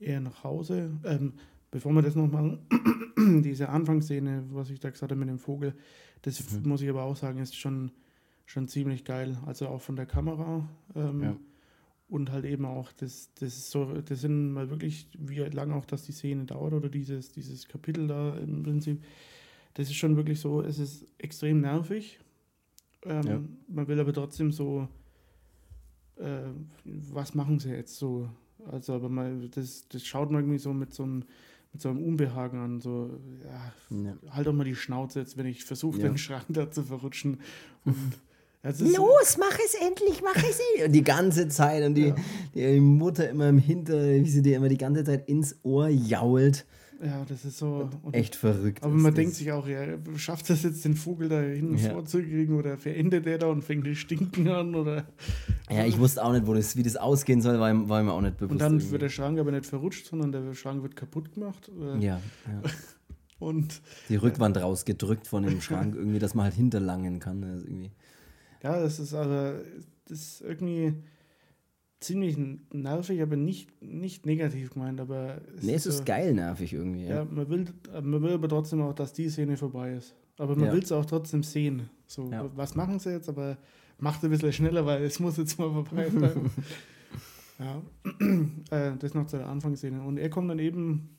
[0.00, 0.90] er nach Hause.
[1.04, 1.34] Ähm,
[1.70, 2.58] bevor wir das noch machen,
[3.42, 5.74] diese Anfangsszene, was ich da gesagt habe mit dem Vogel,
[6.22, 6.68] das mhm.
[6.68, 7.92] muss ich aber auch sagen, ist schon,
[8.44, 9.38] schon ziemlich geil.
[9.46, 10.68] Also auch von der Kamera.
[10.94, 11.36] Ähm, ja
[12.08, 16.04] und halt eben auch, das, das so, das sind mal wirklich, wie lange auch das
[16.04, 19.02] die Szene dauert oder dieses, dieses Kapitel da im Prinzip,
[19.74, 22.20] das ist schon wirklich so, es ist extrem nervig.
[23.02, 23.40] Ähm, ja.
[23.68, 24.88] Man will aber trotzdem so,
[26.16, 26.48] äh,
[26.84, 28.28] was machen sie jetzt so?
[28.70, 31.24] Also, aber mal, das, das schaut man irgendwie so mit so einem,
[31.72, 33.10] mit so einem Unbehagen an, so,
[33.44, 34.16] ja, ja.
[34.30, 37.40] halt doch mal die Schnauze jetzt, wenn ich versuche, den Schrank da zu verrutschen.
[37.84, 37.96] Und
[38.62, 40.86] Los, mach es endlich, mach es endlich.
[40.86, 42.14] Und die ganze Zeit und die, ja.
[42.54, 46.66] die Mutter immer im Hinter, wie sie dir immer die ganze Zeit ins Ohr jault.
[47.04, 47.90] Ja, das ist so.
[48.12, 48.82] echt verrückt.
[48.82, 51.90] Aber man denkt sich auch, ja, schafft das jetzt den Vogel da hinten ja.
[51.90, 55.06] vorzukriegen oder verendet der da und fängt die Stinken an oder.
[55.70, 58.20] Ja, ich wusste auch nicht, wo das, wie das ausgehen soll, war, war mir auch
[58.20, 58.52] nicht bewusst.
[58.52, 58.92] Und dann irgendwie.
[58.92, 61.70] wird der Schrank aber nicht verrutscht, sondern der Schrank wird kaputt gemacht.
[61.78, 62.20] Ja, ja.
[63.38, 63.82] und.
[64.08, 67.42] Die Rückwand rausgedrückt von dem Schrank, irgendwie, dass man halt hinterlangen kann.
[67.42, 67.90] Das irgendwie.
[68.66, 69.60] Ja, das ist aber
[70.06, 70.94] das ist irgendwie
[72.00, 72.36] ziemlich
[72.72, 75.00] nervig, aber nicht, nicht negativ gemeint.
[75.00, 77.04] Aber es nee, es ist, so, geil nervig irgendwie.
[77.04, 77.66] Ja, ja man, will,
[78.02, 80.16] man will aber trotzdem auch, dass die Szene vorbei ist.
[80.38, 80.72] Aber man ja.
[80.72, 81.88] will es auch trotzdem sehen.
[82.06, 82.50] So, ja.
[82.56, 83.28] was machen sie jetzt?
[83.28, 83.56] Aber
[83.98, 86.50] macht ein bisschen schneller, weil es muss jetzt mal vorbei bleiben.
[87.60, 87.82] ja,
[88.76, 90.02] äh, das noch zu der Anfangsszene.
[90.02, 91.16] Und er kommt dann eben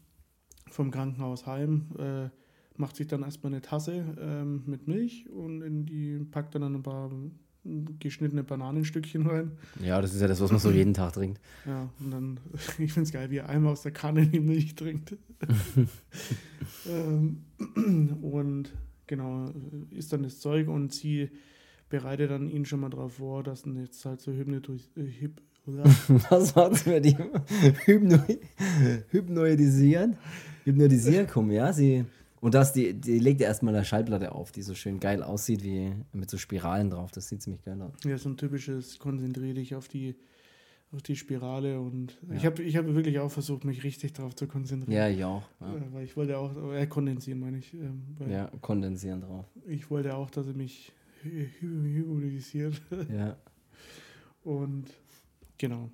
[0.69, 1.87] vom Krankenhaus heim.
[1.97, 2.29] Äh,
[2.77, 6.83] macht sich dann erstmal eine Tasse ähm, mit Milch und in die packt dann ein
[6.83, 7.11] paar
[7.99, 9.51] geschnittene Bananenstückchen rein.
[9.81, 11.39] Ja, das ist ja das, was man so jeden Tag trinkt.
[11.65, 12.39] Ja, und dann,
[12.77, 15.17] ich finde es geil, wie er einmal aus der Kanne die Milch trinkt.
[16.87, 17.43] ähm,
[18.21, 18.71] und
[19.05, 19.51] genau,
[19.91, 21.29] isst dann das Zeug und sie
[21.89, 25.41] bereitet dann ihn schon mal darauf vor, dass dann jetzt halt so hypnotis äh, hyp
[26.29, 27.29] Was war's mit ihm?
[27.83, 28.19] Hypno
[29.09, 30.15] hypnotisieren?
[30.63, 31.73] Hypnotisieren kommen, ja.
[31.73, 32.05] Sie,
[32.39, 35.63] und das, die, die legt ja erstmal eine Schallplatte auf, die so schön geil aussieht,
[35.63, 37.11] wie mit so Spiralen drauf.
[37.11, 37.93] Das sieht ziemlich geil aus.
[38.03, 40.15] Ja, so ein typisches konzentriere dich auf die,
[40.91, 42.35] auf die Spirale und ja.
[42.35, 44.97] ich habe ich hab wirklich auch versucht, mich richtig darauf zu konzentrieren.
[44.97, 45.43] Ja, ich auch.
[45.59, 45.75] Ja.
[45.91, 47.73] Weil ich wollte auch, äh, kondensieren meine ich.
[47.73, 49.45] Ähm, ja, kondensieren drauf.
[49.65, 50.91] Ich wollte auch, dass er mich
[51.23, 52.81] hypnotisiert.
[53.11, 53.35] Ja.
[54.43, 54.85] Und
[55.57, 55.89] genau.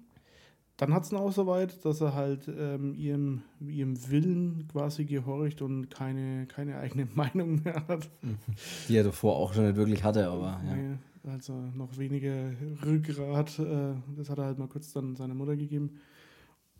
[0.83, 5.05] Dann hat es ihn auch so weit, dass er halt ähm, ihrem, ihrem Willen quasi
[5.05, 8.09] gehorcht und keine, keine eigene Meinung mehr hat.
[8.89, 10.75] Die er davor auch schon nicht wirklich hatte, aber ja.
[10.75, 12.51] Nee, also noch weniger
[12.85, 13.59] Rückgrat.
[13.59, 15.91] Äh, das hat er halt mal kurz dann seiner Mutter gegeben.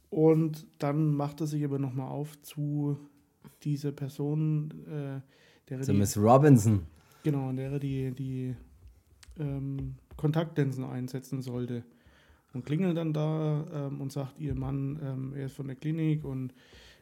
[0.10, 2.98] Und dann macht er sich aber nochmal auf zu
[3.64, 5.22] dieser Person, äh,
[5.70, 6.82] der zu Miss Robinson.
[7.24, 8.54] Genau, der er die, die
[9.40, 11.86] ähm, Kontaktlinsen einsetzen sollte
[12.54, 16.24] und klingelt dann da ähm, und sagt, ihr Mann, ähm, er ist von der Klinik
[16.24, 16.54] und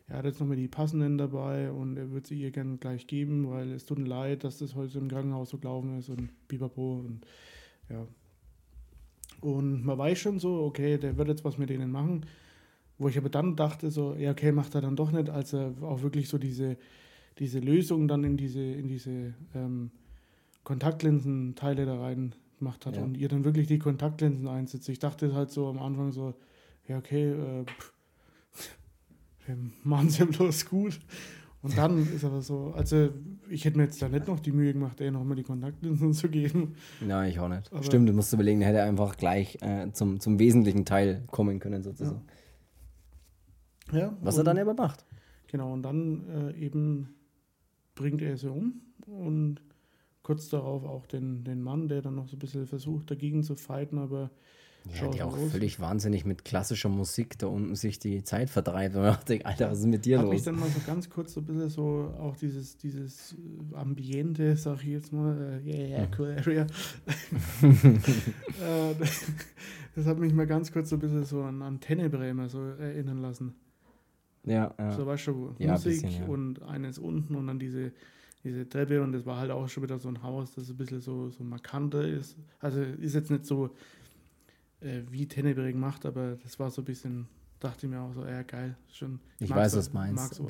[0.07, 3.49] er hat jetzt nochmal die passenden dabei und er wird sie ihr gerne gleich geben,
[3.49, 6.99] weil es tut ihm leid, dass das heute im Krankenhaus so gelaufen ist und bipapo
[6.99, 7.25] und
[7.89, 8.07] ja.
[9.41, 12.25] Und man weiß schon so, okay, der wird jetzt was mit denen machen.
[12.97, 15.73] Wo ich aber dann dachte, so, ja, okay, macht er dann doch nicht, als er
[15.81, 16.77] auch wirklich so diese,
[17.39, 19.89] diese Lösung dann in diese, in diese ähm,
[20.63, 23.01] Kontaktlinsen-Teile da rein gemacht hat ja.
[23.01, 24.87] und ihr dann wirklich die Kontaktlinsen einsetzt.
[24.87, 26.35] Ich dachte halt so am Anfang so,
[26.87, 27.65] ja, okay, äh,
[29.47, 30.99] wir machen es ja bloß gut.
[31.63, 33.09] Und dann ist aber so, also
[33.49, 36.29] ich hätte mir jetzt da nicht noch die Mühe gemacht, ey, nochmal die Kontaktlinsen zu
[36.29, 36.75] geben.
[37.01, 37.71] Nein, ich auch nicht.
[37.71, 41.59] Aber Stimmt, du musst überlegen, er hätte einfach gleich äh, zum, zum wesentlichen Teil kommen
[41.59, 42.21] können, sozusagen.
[43.91, 43.99] Ja.
[43.99, 45.05] ja Was er dann aber macht.
[45.47, 47.15] Genau, und dann äh, eben
[47.95, 49.61] bringt er sie um und
[50.31, 53.55] kurz darauf auch den, den Mann, der dann noch so ein bisschen versucht, dagegen zu
[53.55, 54.31] fighten, aber
[54.89, 55.51] ja, die auch aus.
[55.51, 58.95] völlig wahnsinnig mit klassischer Musik da unten sich die Zeit vertreibt.
[58.95, 60.33] Und ich denke, Alter, was ist mit dir Hat los?
[60.33, 63.35] mich dann mal so ganz kurz so ein bisschen so auch dieses, dieses
[63.73, 66.11] Ambiente, sag ich jetzt mal, uh, yeah, yeah, mhm.
[66.17, 66.67] cool area.
[68.61, 68.95] Äh,
[69.95, 73.53] das hat mich mal ganz kurz so ein bisschen so an Antennebremer so erinnern lassen.
[74.45, 74.91] Ja, ja.
[74.91, 76.27] So weißt du, ja, Musik bisschen, ja.
[76.27, 77.91] und eines unten und dann diese
[78.43, 81.01] diese Treppe und das war halt auch schon wieder so ein Haus, das ein bisschen
[81.01, 82.35] so, so markanter ist.
[82.59, 83.69] Also ist jetzt nicht so
[84.81, 87.27] äh, wie Tenneberg macht, aber das war so ein bisschen,
[87.59, 89.19] dachte ich mir auch so, ja geil, schon.
[89.39, 90.41] Ich, ich weiß, was du meinst.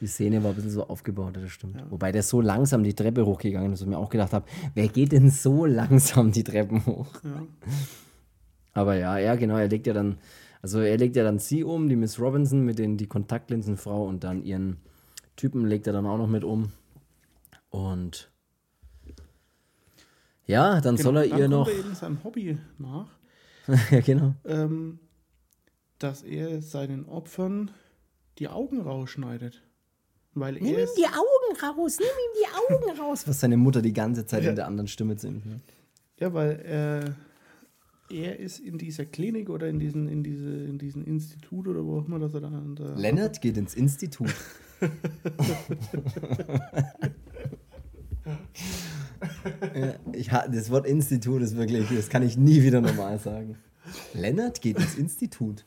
[0.00, 1.76] Die Szene war ein bisschen so aufgebaut, das stimmt.
[1.76, 1.88] Ja.
[1.88, 5.12] Wobei der so langsam die Treppe hochgegangen ist und mir auch gedacht habe, wer geht
[5.12, 7.08] denn so langsam die Treppen hoch?
[7.22, 7.46] Ja.
[8.72, 10.18] Aber ja, ja, genau, er legt ja dann,
[10.60, 14.24] also er legt ja dann sie um, die Miss Robinson mit den die Kontaktlinsenfrau und
[14.24, 14.78] dann ihren
[15.36, 16.72] Typen legt er dann auch noch mit um.
[17.72, 18.30] Und
[20.44, 21.68] ja, dann genau, soll er dann ihr noch.
[21.68, 23.08] Er eben seinem Hobby nach.
[23.90, 24.34] ja, genau.
[24.44, 24.98] Ähm,
[25.98, 27.70] dass er seinen Opfern
[28.38, 29.62] die Augen rausschneidet.
[30.34, 33.26] Weil nimm ihm die Augen raus, nimm ihm die Augen raus.
[33.26, 34.50] Was seine Mutter die ganze Zeit ja.
[34.50, 35.46] in der anderen Stimme singt.
[35.46, 35.60] Ne?
[36.18, 37.16] Ja, weil
[38.10, 41.86] äh, er ist in dieser Klinik oder in diesem in diese, in diesem Institut oder
[41.86, 42.50] wo auch immer, dass er da.
[42.50, 44.34] da Lennart geht ins Institut.
[50.12, 53.56] ich, das Wort Institut ist wirklich, das kann ich nie wieder normal sagen.
[54.14, 55.64] Lennart geht ins Institut.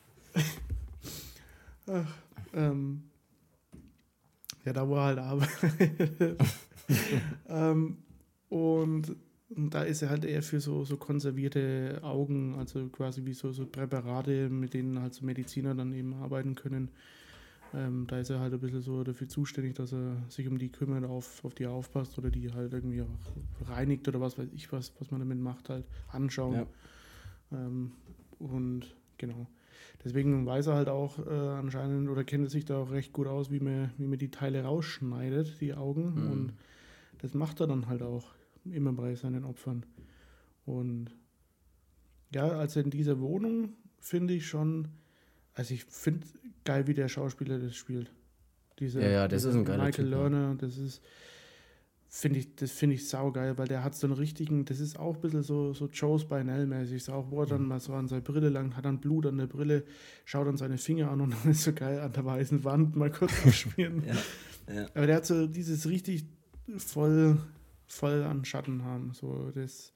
[1.87, 2.15] Ach,
[2.53, 3.03] ähm,
[4.63, 6.37] ja, da wo er halt arbeitet.
[7.49, 7.97] ähm,
[8.49, 9.15] und,
[9.49, 13.51] und, da ist er halt eher für so, so konservierte Augen, also quasi wie so,
[13.51, 16.89] so Präparate, mit denen halt so Mediziner dann eben arbeiten können.
[17.73, 20.69] Ähm, da ist er halt ein bisschen so dafür zuständig, dass er sich um die
[20.69, 24.71] kümmert, auf, auf die aufpasst oder die halt irgendwie auch reinigt oder was weiß ich
[24.71, 26.53] was, was man damit macht, halt anschauen.
[26.53, 26.67] Ja.
[27.51, 27.91] Ähm,
[28.39, 29.47] und genau.
[30.03, 33.27] Deswegen weiß er halt auch äh, anscheinend oder kennt er sich da auch recht gut
[33.27, 36.13] aus, wie man, wie man die Teile rausschneidet, die Augen.
[36.13, 36.31] Mhm.
[36.31, 36.53] Und
[37.19, 38.33] das macht er dann halt auch
[38.65, 39.85] immer bei seinen Opfern.
[40.65, 41.11] Und
[42.33, 44.89] ja, also in dieser Wohnung finde ich schon,
[45.55, 46.27] also ich finde
[46.63, 48.11] geil, wie der Schauspieler das spielt.
[48.79, 51.01] Diese, ja, ja, das ist ein geiler Michael typ, Lerner, das ist,
[52.09, 55.15] finde ich, das finde ich saugeil, weil der hat so einen richtigen, das ist auch
[55.15, 57.69] ein bisschen so, so Joe's Bynell-mäßig, so auch, wo er dann mhm.
[57.69, 59.85] mal so an seine Brille lang, hat dann Blut an der Brille,
[60.25, 63.09] schaut dann seine Finger an und dann ist so geil an der weißen Wand mal
[63.09, 64.03] kurz abschmieren.
[64.05, 64.15] ja.
[64.73, 64.87] Ja.
[64.95, 66.25] Aber der hat so dieses richtig
[66.77, 67.37] voll,
[67.87, 69.11] voll an Schatten haben.
[69.13, 69.93] So, das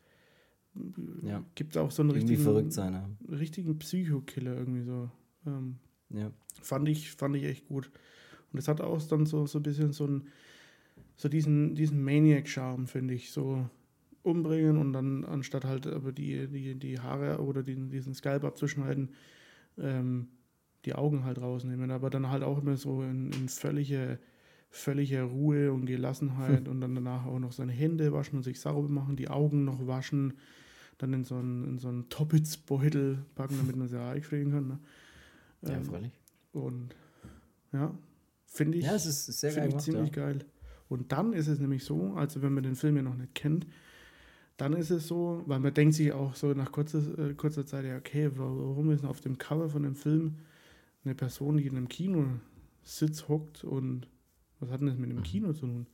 [1.24, 1.43] ja.
[1.55, 3.36] gibt auch so einen irgendwie richtigen, verrückt sein, ja.
[3.36, 5.10] richtigen Psychokiller irgendwie so.
[5.45, 5.77] Ähm,
[6.09, 6.31] ja.
[6.61, 7.91] Fand ich, fand ich echt gut.
[8.51, 10.27] Und es hat auch dann so, so ein bisschen so, ein,
[11.15, 13.31] so diesen, diesen Maniac-Charme, finde ich.
[13.31, 13.69] So
[14.23, 19.09] umbringen und dann anstatt halt aber die, die, die Haare oder die, diesen Scalp abzuschneiden,
[19.77, 20.27] ähm,
[20.85, 21.91] die Augen halt rausnehmen.
[21.91, 24.19] Aber dann halt auch immer so in, in völlige,
[24.69, 26.67] völlige Ruhe und Gelassenheit hm.
[26.71, 29.87] und dann danach auch noch seine Hände waschen und sich sauber machen, die Augen noch
[29.87, 30.33] waschen,
[30.97, 34.67] dann in so einen, in so einen Toppitz-Beutel packen, damit man sie einpflegen kann.
[34.67, 34.79] Ne?
[35.62, 36.12] Ja, ähm, freilich.
[36.51, 36.95] Und
[37.72, 37.97] ja,
[38.45, 40.26] finde ich, ja, es ist sehr geil gemacht, ziemlich ja.
[40.26, 40.45] geil.
[40.88, 43.68] Und dann ist es nämlich so, also wenn man den Film ja noch nicht kennt,
[44.57, 47.86] dann ist es so, weil man denkt sich auch so nach kurzer, äh, kurzer Zeit,
[47.86, 50.39] ja, okay, warum ist auf dem Cover von dem Film
[51.05, 54.07] eine Person, die in einem Kinositz hockt und
[54.60, 55.24] was hat denn das mit dem.
[55.24, 55.88] Kino zu tun?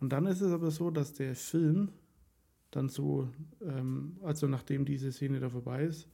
[0.00, 1.90] Und dann ist es aber so, dass der Film
[2.70, 3.30] dann so,
[3.62, 6.08] ähm, also nachdem diese Szene da vorbei ist,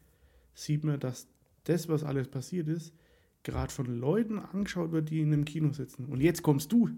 [0.54, 1.26] sieht man, dass
[1.64, 2.92] das, was alles passiert ist,
[3.42, 6.06] gerade von Leuten angeschaut wird, die in einem Kino sitzen.
[6.06, 6.88] Und jetzt kommst du.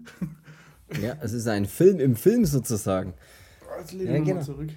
[1.01, 3.13] ja, es ist ein Film im Film sozusagen.
[3.79, 4.41] Jetzt lehne ja, genau.
[4.41, 4.69] zurück.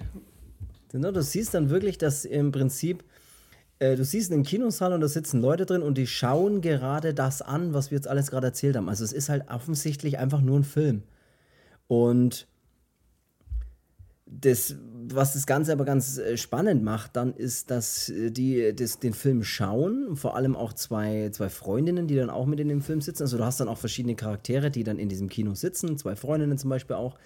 [0.91, 3.03] Genau, du siehst dann wirklich, dass im Prinzip,
[3.77, 7.41] äh, du siehst einen Kinosaal und da sitzen Leute drin und die schauen gerade das
[7.41, 8.89] an, was wir jetzt alles gerade erzählt haben.
[8.89, 11.03] Also es ist halt offensichtlich einfach nur ein Film.
[11.87, 12.47] Und
[14.25, 14.75] das,
[15.13, 19.13] was das Ganze aber ganz äh, spannend macht, dann ist, dass äh, die das, den
[19.13, 23.01] Film schauen, vor allem auch zwei, zwei Freundinnen, die dann auch mit in dem Film
[23.01, 23.23] sitzen.
[23.23, 26.57] Also du hast dann auch verschiedene Charaktere, die dann in diesem Kino sitzen, zwei Freundinnen
[26.57, 27.17] zum Beispiel auch.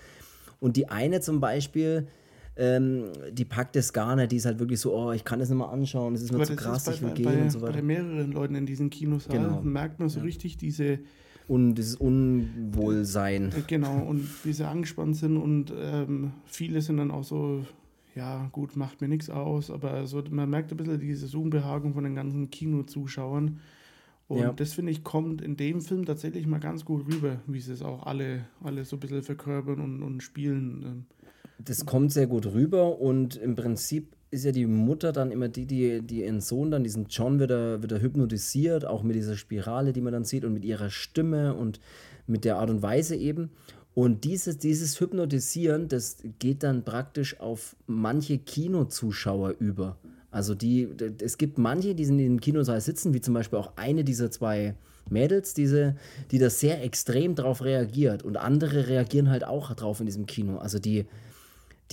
[0.59, 2.07] Und die eine zum Beispiel,
[2.55, 5.49] ähm, die packt es gar nicht, die ist halt wirklich so, oh, ich kann das
[5.49, 7.61] nicht mal anschauen, es ist mir zu krass, ich will bei, gehen bei, und so
[7.61, 7.73] weiter.
[7.73, 9.61] Bei mehreren Leuten in diesen Kinos genau.
[9.61, 10.25] merkt man so ja.
[10.25, 10.99] richtig diese
[11.47, 13.51] und dieses Unwohlsein.
[13.51, 17.65] Äh, genau, und wie sie angespannt sind und ähm, viele sind dann auch so,
[18.15, 22.03] ja gut, macht mir nichts aus, aber so, man merkt ein bisschen dieses Unbehagen von
[22.03, 23.59] den ganzen Kinozuschauern.
[24.27, 24.53] Und ja.
[24.53, 27.81] das finde ich kommt in dem Film tatsächlich mal ganz gut rüber, wie sie es
[27.81, 30.83] auch alle, alle so ein bisschen verkörpern und, und spielen.
[30.83, 31.05] Ähm.
[31.59, 35.65] Das kommt sehr gut rüber und im Prinzip ist ja die Mutter dann immer die,
[35.65, 40.11] die, die ihren Sohn dann, diesen John, wieder, hypnotisiert, auch mit dieser Spirale, die man
[40.11, 41.79] dann sieht und mit ihrer Stimme und
[42.25, 43.51] mit der Art und Weise eben.
[43.93, 49.97] Und dieses, dieses Hypnotisieren, das geht dann praktisch auf manche Kinozuschauer über.
[50.31, 50.89] Also die,
[51.21, 54.73] es gibt manche, die in dem Kinosaal sitzen, wie zum Beispiel auch eine dieser zwei
[55.11, 55.95] Mädels, diese,
[56.31, 58.23] die da sehr extrem drauf reagiert.
[58.23, 60.57] Und andere reagieren halt auch drauf in diesem Kino.
[60.57, 61.05] Also die,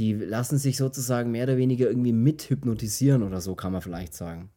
[0.00, 4.14] die lassen sich sozusagen mehr oder weniger irgendwie mit hypnotisieren oder so, kann man vielleicht
[4.14, 4.48] sagen.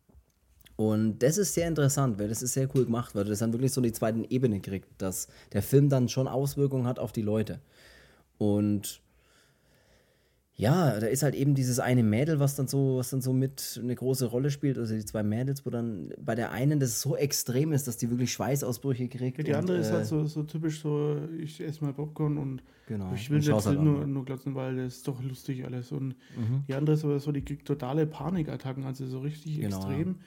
[0.78, 3.74] Und das ist sehr interessant, weil das ist sehr cool gemacht, weil das dann wirklich
[3.74, 7.60] so die zweite Ebene kriegt, dass der Film dann schon Auswirkungen hat auf die Leute.
[8.38, 9.02] Und
[10.56, 13.80] ja, da ist halt eben dieses eine Mädel, was dann so, was dann so mit
[13.82, 17.16] eine große Rolle spielt, also die zwei Mädels, wo dann bei der einen das so
[17.16, 19.39] extrem ist, dass die wirklich Schweißausbrüche kriegt.
[19.39, 22.38] Ja, die andere und, ist halt äh, so, so typisch so, ich esse mal Popcorn
[22.38, 25.91] und genau, ich will jetzt halt nur, nur glotzen, weil das ist doch lustig alles.
[25.91, 26.64] Und mhm.
[26.68, 30.18] die andere ist aber so, die kriegt totale Panikattacken, also so richtig genau, extrem.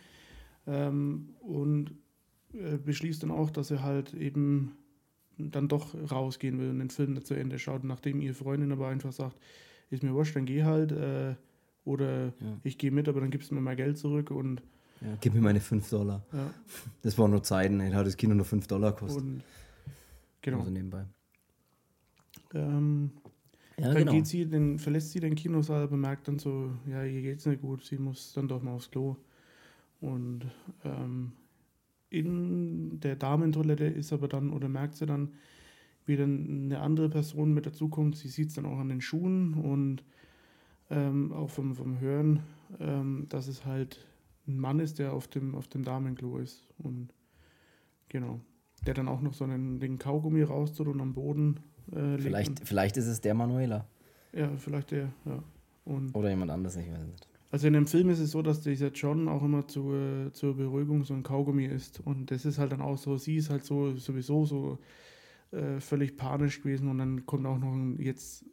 [0.66, 0.88] Ja.
[0.88, 1.92] Ähm, und
[2.52, 4.72] äh, beschließt dann auch, dass er halt eben
[5.38, 9.12] dann doch rausgehen will und den Film zu Ende schaut, nachdem ihre Freundin aber einfach
[9.12, 9.36] sagt,
[9.90, 10.92] ist mir wurscht, dann geh halt.
[10.92, 11.34] Äh,
[11.84, 12.32] oder ja.
[12.64, 14.62] ich gehe mit, aber dann gibst du mir mal Geld zurück und.
[15.00, 16.24] Ja, gib mir meine 5 Dollar.
[16.32, 16.50] Ja.
[17.02, 19.22] Das waren nur Zeiten, da hat das Kino nur 5 Dollar gekostet.
[19.22, 19.42] Und,
[20.40, 20.58] genau.
[20.58, 21.04] Also nebenbei.
[22.54, 23.10] Ähm,
[23.76, 24.12] dann genau.
[24.12, 27.84] geht sie, den, verlässt sie den Kinosaal, bemerkt dann so, ja, ihr geht's nicht gut,
[27.84, 29.16] sie muss dann doch mal aufs Klo.
[30.00, 30.46] Und
[30.84, 31.32] ähm,
[32.08, 35.34] in der Damentoilette ist aber dann, oder merkt sie dann,
[36.06, 38.16] wie dann eine andere Person mit dazukommt.
[38.16, 40.04] Sie sieht es dann auch an den Schuhen und
[40.90, 42.40] ähm, auch vom, vom Hören,
[42.80, 44.06] ähm, dass es halt
[44.46, 46.66] ein Mann ist, der auf dem, auf dem Damenklo ist.
[46.78, 47.08] Und
[48.08, 48.40] genau.
[48.86, 51.60] Der dann auch noch so einen, den Kaugummi raustut und am Boden
[51.92, 53.86] äh, vielleicht, vielleicht ist es der Manuela.
[54.32, 55.42] Ja, vielleicht der, ja.
[55.84, 57.28] Und Oder jemand anderes, ich weiß nicht.
[57.50, 60.56] Also in dem Film ist es so, dass dieser John auch immer zu, äh, zur
[60.56, 62.00] Beruhigung so ein Kaugummi isst.
[62.00, 64.78] Und das ist halt dann auch so, sie ist halt so sowieso so
[65.52, 68.44] äh, völlig panisch gewesen und dann kommt auch noch ein, jetzt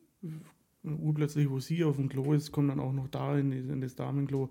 [0.84, 3.96] urplötzlich, wo sie auf dem Klo ist, kommt dann auch noch da in, in das
[3.96, 4.50] Damenklo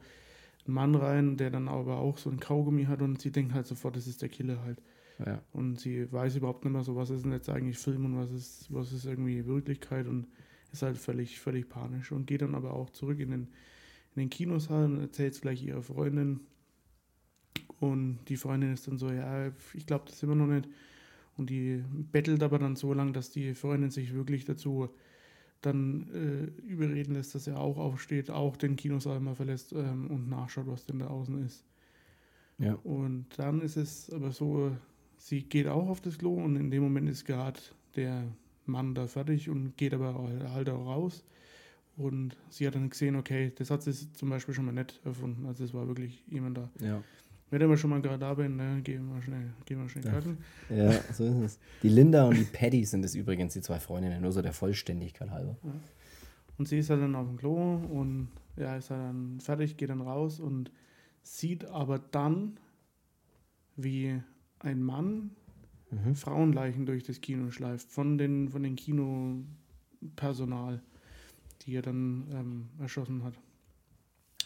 [0.66, 3.66] ein Mann rein, der dann aber auch so ein Kaugummi hat und sie denkt halt
[3.66, 4.82] sofort, das ist der Killer halt.
[5.24, 5.42] Ja.
[5.52, 8.30] Und sie weiß überhaupt nicht mehr so, was ist denn jetzt eigentlich Film und was
[8.32, 10.26] ist, was ist irgendwie Wirklichkeit und
[10.72, 13.40] ist halt völlig, völlig panisch und geht dann aber auch zurück in den,
[14.14, 16.40] in den Kinosaal und erzählt es gleich ihrer Freundin.
[17.78, 20.68] Und die Freundin ist dann so, ja, ich glaube das immer noch nicht.
[21.36, 24.90] Und die bettelt aber dann so lang, dass die Freundin sich wirklich dazu
[25.62, 30.28] dann äh, überreden lässt, dass er auch aufsteht, auch den Kinosaal mal verlässt ähm, und
[30.28, 31.64] nachschaut, was denn da außen ist.
[32.58, 32.74] Ja.
[32.82, 34.76] Und dann ist es aber so,
[35.16, 37.60] sie geht auch auf das Klo und in dem Moment ist gerade
[37.96, 38.24] der
[38.66, 40.14] Mann da fertig und geht aber
[40.52, 41.24] halt auch raus.
[41.96, 45.46] Und sie hat dann gesehen, okay, das hat sie zum Beispiel schon mal nicht erfunden.
[45.46, 46.70] Also es war wirklich jemand da.
[46.80, 47.02] Ja.
[47.52, 50.38] Wenn wir schon mal gerade da bin, ne, gehen wir schnell, gehen wir schnell kacken.
[50.70, 50.90] Ja.
[51.12, 51.58] so ist es.
[51.82, 55.30] Die Linda und die Paddy sind es übrigens, die zwei Freundinnen, nur so der Vollständigkeit
[55.30, 55.58] halber.
[55.62, 55.74] Ja.
[56.56, 59.90] Und sie ist halt dann auf dem Klo und ja, ist halt dann fertig, geht
[59.90, 60.70] dann raus und
[61.22, 62.56] sieht aber dann,
[63.76, 64.22] wie
[64.60, 65.32] ein Mann
[65.90, 66.14] mhm.
[66.14, 70.80] Frauenleichen durch das Kino schleift, von den, von den Kinopersonal,
[71.66, 73.34] die er dann ähm, erschossen hat.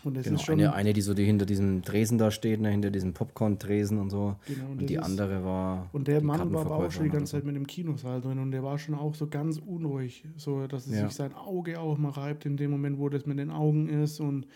[0.06, 2.60] Und das genau, ist schon eine, eine, die so die hinter diesem Tresen da steht,
[2.60, 4.36] ne, hinter diesem Popcorn-Tresen und so.
[4.46, 5.90] Genau, und, und die andere war.
[5.92, 8.52] Und der Mann war aber auch schon die ganze Zeit mit dem Kinosaal drin und
[8.52, 11.06] der war schon auch so ganz unruhig, so dass es ja.
[11.08, 14.20] sich sein Auge auch mal reibt in dem Moment, wo das mit den Augen ist
[14.20, 14.46] und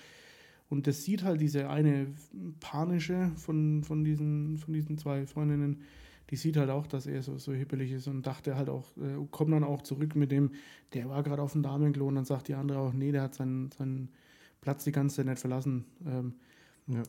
[0.69, 2.07] und das sieht halt diese eine
[2.61, 5.81] panische von, von, diesen, von diesen zwei Freundinnen,
[6.31, 9.27] die sieht halt auch, dass er so, so hippelig ist und dachte halt auch, äh,
[9.33, 10.53] kommt dann auch zurück mit dem,
[10.95, 13.35] der war gerade auf dem Damenklo und dann sagt die andere auch, nee, der hat
[13.35, 14.11] seinen, seinen
[14.61, 15.85] Platz die ganze Zeit nicht verlassen.
[16.07, 16.35] Ähm,
[16.87, 17.03] ja.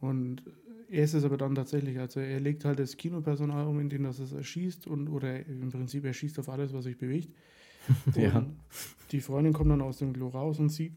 [0.00, 0.42] Und
[0.90, 4.18] er ist es aber dann tatsächlich, also er legt halt das Kinopersonal um, indem das
[4.18, 7.34] es erschießt und oder im Prinzip er schießt auf alles, was sich bewegt.
[8.14, 8.46] ja.
[9.10, 10.92] Die Freundin kommt dann aus dem Klo raus und sieht,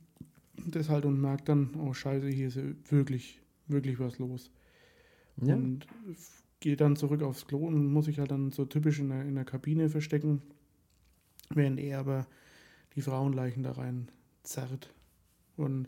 [0.65, 2.59] das halt und merkt dann, oh scheiße, hier ist
[2.91, 4.51] wirklich, wirklich was los.
[5.41, 5.55] Ja.
[5.55, 5.87] Und
[6.59, 9.35] geht dann zurück aufs Klo und muss sich halt dann so typisch in der, in
[9.35, 10.41] der Kabine verstecken,
[11.49, 12.27] während er aber
[12.95, 14.09] die Frauenleichen da rein
[14.43, 14.93] zerrt.
[15.57, 15.87] Und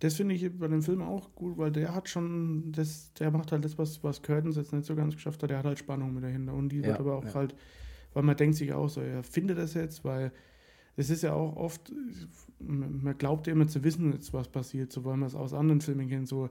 [0.00, 3.52] das finde ich bei dem Film auch gut, weil der hat schon, das, der macht
[3.52, 6.14] halt das, was, was Curtains jetzt nicht so ganz geschafft hat, der hat halt Spannung
[6.14, 6.54] mit dahinter.
[6.54, 7.34] Und die ja, wird aber auch ja.
[7.34, 7.54] halt,
[8.12, 10.32] weil man denkt sich auch so, er findet das jetzt, weil
[10.96, 11.92] es ist ja auch oft,
[12.58, 16.28] man glaubt immer zu wissen, was passiert, so weil man es aus anderen Filmen kennt,
[16.28, 16.50] so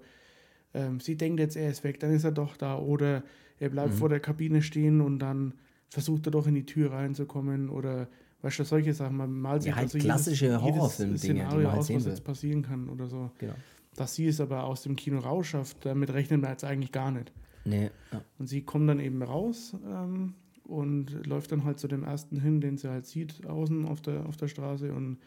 [0.74, 3.24] ähm, sie denkt jetzt, er ist weg, dann ist er doch da oder
[3.60, 3.98] er bleibt mhm.
[3.98, 5.54] vor der Kabine stehen und dann
[5.90, 8.08] versucht er doch in die Tür reinzukommen oder
[8.44, 11.80] weißt du, solche Sachen, man malt sich ja, halt also klassische Horrorfilm-Dinge, die man halt
[11.80, 13.32] aus, was jetzt passieren kann oder so.
[13.40, 13.56] Genau.
[13.96, 17.32] Dass sie es aber aus dem Kino rausschafft, damit rechnet man jetzt eigentlich gar nicht.
[17.64, 17.90] Nee.
[18.12, 18.22] Ja.
[18.38, 20.34] Und sie kommt dann eben raus ähm,
[20.66, 24.26] und läuft dann halt zu dem ersten hin, den sie halt sieht, außen auf der,
[24.26, 25.20] auf der Straße und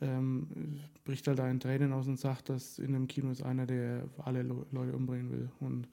[0.00, 3.66] ähm, bricht halt da in Tränen aus und sagt, dass in dem Kino ist einer,
[3.66, 5.50] der alle Le Leute umbringen will.
[5.60, 5.88] Und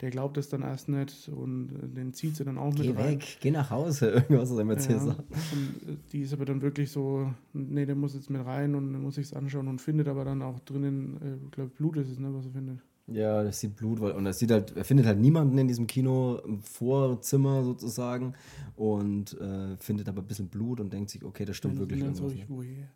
[0.00, 3.18] der glaubt es dann erst nicht und den zieht sie dann auch geh mit rein.
[3.18, 5.24] Geh weg, geh nach Hause, irgendwas, was er mir ja, sagt.
[5.52, 9.18] Und die ist aber dann wirklich so, nee, der muss jetzt mit rein und muss
[9.18, 12.18] ich es anschauen und findet aber dann auch drinnen, ich äh, glaube Blut ist es,
[12.18, 12.78] ne, was er findet.
[13.06, 16.40] Ja, das sieht Blut, und er sieht halt, er findet halt niemanden in diesem Kino
[16.44, 18.34] im Vorzimmer sozusagen
[18.76, 22.32] und äh, findet aber ein bisschen Blut und denkt sich, okay, das stimmt wirklich irgendwas.
[22.32, 22.88] Ich, woher?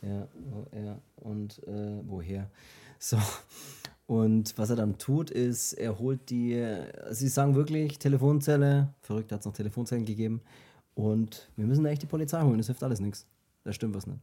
[0.00, 0.28] Ja,
[0.80, 2.50] ja, und äh, woher?
[3.00, 3.18] So.
[4.12, 6.62] Und was er dann tut, ist, er holt die,
[7.12, 10.42] sie sagen wirklich, Telefonzelle, verrückt hat es noch Telefonzellen gegeben.
[10.92, 13.26] Und wir müssen echt die Polizei holen, das hilft alles nichts.
[13.64, 14.20] Da stimmt was nicht.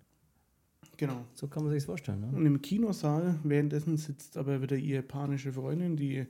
[0.98, 1.26] Genau.
[1.34, 2.20] So kann man sich vorstellen.
[2.20, 2.28] Ne?
[2.38, 6.28] Und im Kinosaal währenddessen sitzt aber wieder ihre panische Freundin, die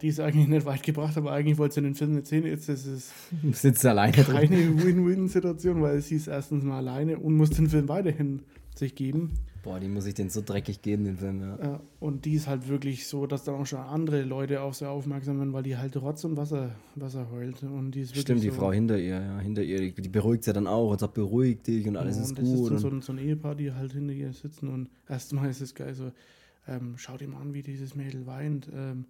[0.00, 2.46] die ist eigentlich nicht weit gebracht, aber eigentlich wollte sie den Film nicht sehen.
[2.46, 3.12] Jetzt ist es
[3.52, 8.44] sitzt alleine keine Win-Win-Situation, weil sie ist erstens mal alleine und muss den Film weiterhin
[8.74, 9.34] sich geben.
[9.66, 11.58] Boah, die muss ich den so dreckig geben, den Film, ja.
[11.60, 11.80] ja.
[11.98, 15.38] Und die ist halt wirklich so, dass dann auch schon andere Leute auf sie aufmerksam
[15.38, 17.64] werden, weil die halt Rotz und Wasser, Wasser heult.
[17.64, 20.44] Und die ist Stimmt, die so, Frau hinter ihr, ja, hinter ihr, die, die beruhigt
[20.44, 22.70] sie dann auch und sagt, beruhig dich und alles ja, und ist gut.
[22.70, 25.74] Das ist so, so ein Ehepaar, die halt hinter ihr sitzen und erstmal ist es
[25.74, 26.12] geil, so,
[26.68, 28.70] ähm, schaut ihm an, wie dieses Mädel weint.
[28.72, 29.06] Ähm,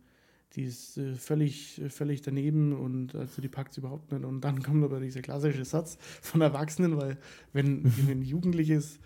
[0.54, 4.24] die ist äh, völlig, völlig daneben und also die packt sie überhaupt nicht.
[4.24, 7.18] Und dann kommt aber dieser klassische Satz von Erwachsenen, weil
[7.52, 9.00] wenn ein Jugendliches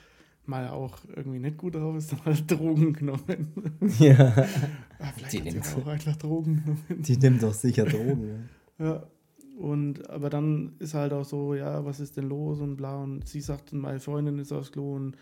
[0.51, 3.78] mal auch irgendwie nicht gut drauf ist, dann halt Drogen genommen.
[3.98, 4.12] Ja.
[4.12, 4.48] ja
[4.98, 7.03] ah, vielleicht die nimmt auch einfach Drogen genommen.
[7.03, 8.48] Die nimmt doch sicher Drogen.
[8.78, 8.84] ja.
[8.84, 9.07] ja.
[9.59, 13.03] Und aber dann ist halt auch so, ja, was ist denn los und bla.
[13.03, 15.16] Und sie sagt, meine Freundin ist aufs Klo und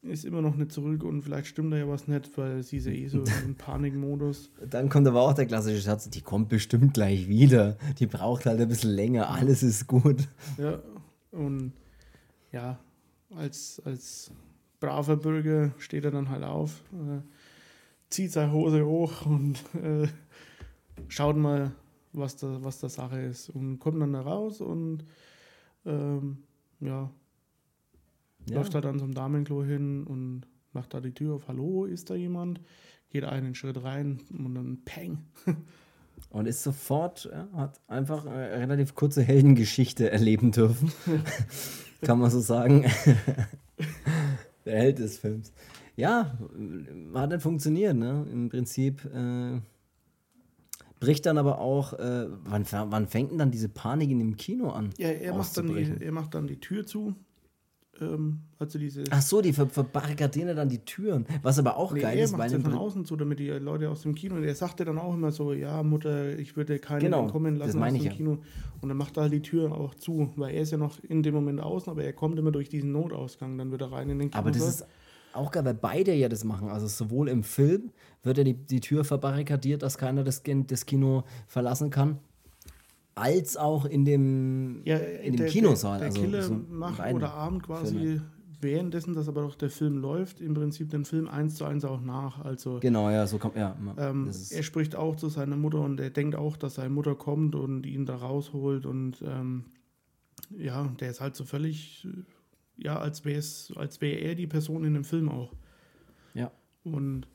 [0.00, 2.86] ist immer noch nicht zurück und vielleicht stimmt da ja was nicht, weil sie ist
[2.86, 4.50] ja eh so im Panikmodus.
[4.68, 7.76] Dann kommt aber auch der klassische Satz, die kommt bestimmt gleich wieder.
[7.98, 10.28] Die braucht halt ein bisschen länger, alles ist gut.
[10.56, 10.80] Ja,
[11.30, 11.72] und
[12.52, 12.78] ja,
[13.36, 14.30] als, als
[14.80, 17.20] braver Bürger steht er dann halt auf, äh,
[18.10, 20.08] zieht seine Hose hoch und äh,
[21.08, 21.72] schaut mal,
[22.12, 23.48] was da, was da Sache ist.
[23.50, 25.04] Und kommt dann da raus und
[25.84, 26.38] ähm,
[26.80, 27.10] ja,
[28.48, 28.56] ja.
[28.56, 32.14] Läuft halt dann zum Damenklo hin und macht da die Tür auf, hallo, ist da
[32.14, 32.60] jemand?
[33.10, 35.24] Geht einen Schritt rein und dann peng.
[36.30, 40.90] Und ist sofort, ja, hat einfach eine relativ kurze Heldengeschichte erleben dürfen.
[42.00, 42.84] Kann man so sagen.
[44.64, 45.52] Der Held des Films.
[45.96, 46.38] Ja,
[47.14, 48.26] hat nicht funktioniert, ne?
[48.32, 49.60] Im Prinzip äh,
[51.00, 54.70] bricht dann aber auch, äh, wann, wann fängt denn dann diese Panik in dem Kino
[54.70, 54.90] an?
[54.98, 57.14] Ja, er macht, dann die, er macht dann die Tür zu
[58.02, 61.26] ähm, also diese Ach so, die ver verbarrikadieren dann die Türen.
[61.42, 62.50] Was aber auch nee, geil er ist, weil.
[62.60, 64.36] von außen so, damit die Leute aus dem Kino.
[64.36, 67.82] Und er sagte dann auch immer so: Ja, Mutter, ich würde keinen genau, kommen lassen
[67.82, 68.12] aus dem ja.
[68.12, 68.38] Kino.
[68.80, 71.22] Und dann macht er halt die Tür auch zu, weil er ist ja noch in
[71.22, 73.56] dem Moment außen, aber er kommt immer durch diesen Notausgang.
[73.58, 74.38] Dann wird er rein in den Kino.
[74.40, 74.86] Aber das ist
[75.32, 76.68] auch geil, weil beide ja das machen.
[76.68, 77.90] Also sowohl im Film
[78.22, 82.18] wird ja die, die Tür verbarrikadiert, dass keiner das, das Kino verlassen kann
[83.14, 85.98] als auch in dem, ja, in dem der, Kinosaal.
[85.98, 88.22] Der, der also Killer so macht oder Abend quasi Filme.
[88.60, 92.00] währenddessen, dass aber doch der Film läuft, im Prinzip den Film eins zu eins auch
[92.00, 92.44] nach.
[92.44, 93.76] Also, genau, ja, so kommt, ja.
[93.98, 97.54] Ähm, er spricht auch zu seiner Mutter und er denkt auch, dass seine Mutter kommt
[97.54, 99.64] und ihn da rausholt und ähm,
[100.50, 102.06] ja, der ist halt so völlig,
[102.76, 103.42] ja, als wäre
[103.76, 105.52] als wäre er die Person in dem Film auch.
[106.34, 106.50] Ja.
[106.84, 107.26] Und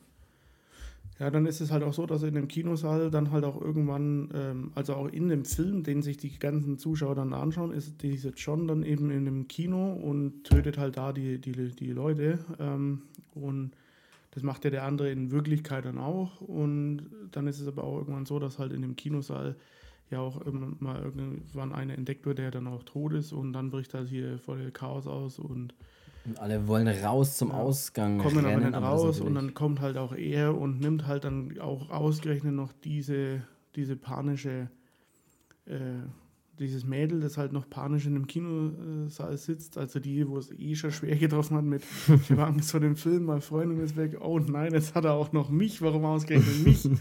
[1.18, 4.30] ja, dann ist es halt auch so, dass in dem Kinosaal dann halt auch irgendwann,
[4.34, 8.30] ähm, also auch in dem Film, den sich die ganzen Zuschauer dann anschauen, ist dieser
[8.30, 12.38] John dann eben in dem Kino und tötet halt da die, die, die Leute.
[12.60, 13.02] Ähm,
[13.34, 13.72] und
[14.30, 16.40] das macht ja der andere in Wirklichkeit dann auch.
[16.40, 19.56] Und dann ist es aber auch irgendwann so, dass halt in dem Kinosaal
[20.10, 20.40] ja auch
[20.78, 24.38] mal irgendwann einer entdeckt wird, der dann auch tot ist und dann bricht halt hier
[24.38, 25.74] voll Chaos aus und
[26.28, 28.18] und alle wollen raus zum Ausgang.
[28.18, 31.58] Kommen rennen, aber nicht raus und dann kommt halt auch er und nimmt halt dann
[31.60, 33.42] auch ausgerechnet noch diese,
[33.74, 34.68] diese panische,
[35.66, 35.78] äh,
[36.58, 40.74] dieses Mädel, das halt noch panisch in dem Kinosaal sitzt, also die, wo es eh
[40.74, 44.18] schon schwer getroffen hat mit, ich habe Angst vor dem Film, meine Freundin ist weg,
[44.20, 46.88] oh nein, jetzt hat er auch noch mich, warum ausgerechnet mich?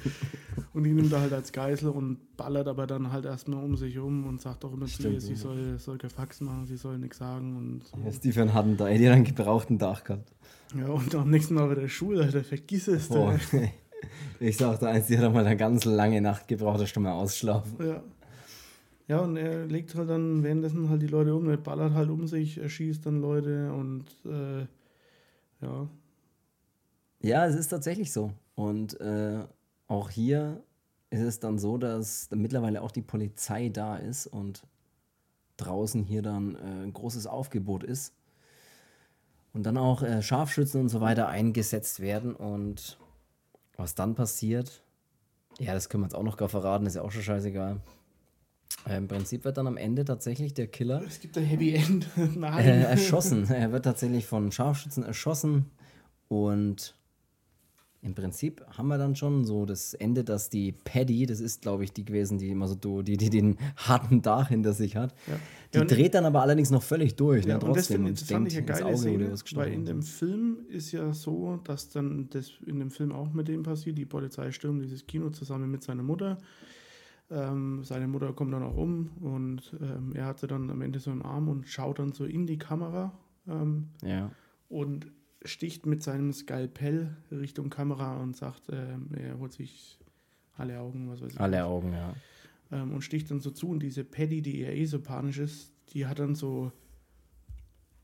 [0.73, 3.97] Und die nimmt er halt als Geißel und ballert aber dann halt erstmal um sich
[3.97, 6.97] rum und sagt auch immer zu ihr, sie soll, soll kein Fax machen, sie soll
[6.99, 7.55] nichts sagen.
[7.57, 7.97] Und so.
[8.03, 10.31] Ja, Stephen hat einen, die einen gebrauchten Dach gehabt.
[10.77, 13.09] Ja, und am nächsten Mal wieder Schule, Alter, vergiss es.
[13.09, 13.33] Oh,
[14.39, 17.13] ich sag da eins, die hat mal eine ganz lange Nacht gebraucht, dass du mal
[17.13, 17.73] ausschlafen.
[17.79, 18.03] Ja.
[19.07, 22.27] Ja, und er legt halt dann währenddessen halt die Leute um, er ballert halt um
[22.27, 24.67] sich, er schießt dann Leute und äh,
[25.61, 25.87] ja.
[27.21, 28.33] Ja, es ist tatsächlich so.
[28.55, 29.39] Und äh,
[29.87, 30.61] auch hier
[31.09, 34.63] ist es dann so, dass mittlerweile auch die Polizei da ist und
[35.55, 38.13] draußen hier dann äh, ein großes Aufgebot ist.
[39.53, 42.35] Und dann auch äh, Scharfschützen und so weiter eingesetzt werden.
[42.35, 42.99] Und
[43.75, 44.83] was dann passiert,
[45.59, 47.81] ja, das können wir jetzt auch noch gar verraten, ist ja auch schon scheißegal.
[48.87, 51.01] Äh, Im Prinzip wird dann am Ende tatsächlich der Killer.
[51.05, 52.07] Es gibt ein Happy End.
[52.35, 52.65] Nein.
[52.65, 53.49] Äh, erschossen.
[53.49, 55.65] Er wird tatsächlich von Scharfschützen erschossen
[56.27, 56.97] und
[58.03, 61.83] im Prinzip haben wir dann schon so das Ende, dass die Paddy, das ist glaube
[61.83, 65.39] ich die gewesen, die immer so, die, die den harten Dach hinter sich hat, ja.
[65.73, 67.45] die ja, dreht dann aber allerdings noch völlig durch.
[67.45, 70.03] Ja, ne, trotzdem, und das, find, das fand ich eine geile Szene, weil in dem
[70.03, 74.05] Film ist ja so, dass dann das in dem Film auch mit dem passiert, die
[74.05, 76.37] Polizei stürmt dieses Kino zusammen mit seiner Mutter.
[77.29, 80.99] Ähm, seine Mutter kommt dann auch um und ähm, er hat sie dann am Ende
[80.99, 83.11] so im Arm und schaut dann so in die Kamera.
[83.47, 84.31] Ähm, ja.
[84.69, 85.07] Und
[85.43, 89.99] sticht mit seinem Skalpell Richtung Kamera und sagt, äh, er holt sich
[90.55, 91.39] alle Augen, was weiß ich.
[91.39, 92.13] Alle Augen, ja.
[92.71, 95.73] Ähm, und sticht dann so zu und diese Paddy, die ja eh so panisch ist,
[95.93, 96.71] die hat dann so,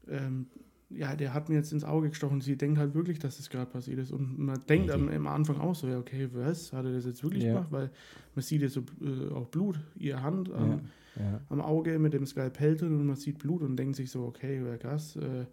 [0.07, 0.47] ähm,
[0.89, 2.41] ja, der hat mir jetzt ins Auge gestochen.
[2.41, 4.11] Sie denkt halt wirklich, dass das gerade passiert ist.
[4.11, 7.23] Und man denkt am, am, Anfang auch so, ja, okay, was, hat er das jetzt
[7.23, 7.53] wirklich ja.
[7.53, 7.71] gemacht?
[7.71, 7.89] Weil
[8.35, 10.69] man sieht ja so äh, auch Blut, ihre Hand am,
[11.15, 11.39] ja.
[11.49, 14.63] Am Auge mit dem Skalpell drin und man sieht Blut und denkt sich so, okay,
[14.65, 15.45] ja, krass, äh,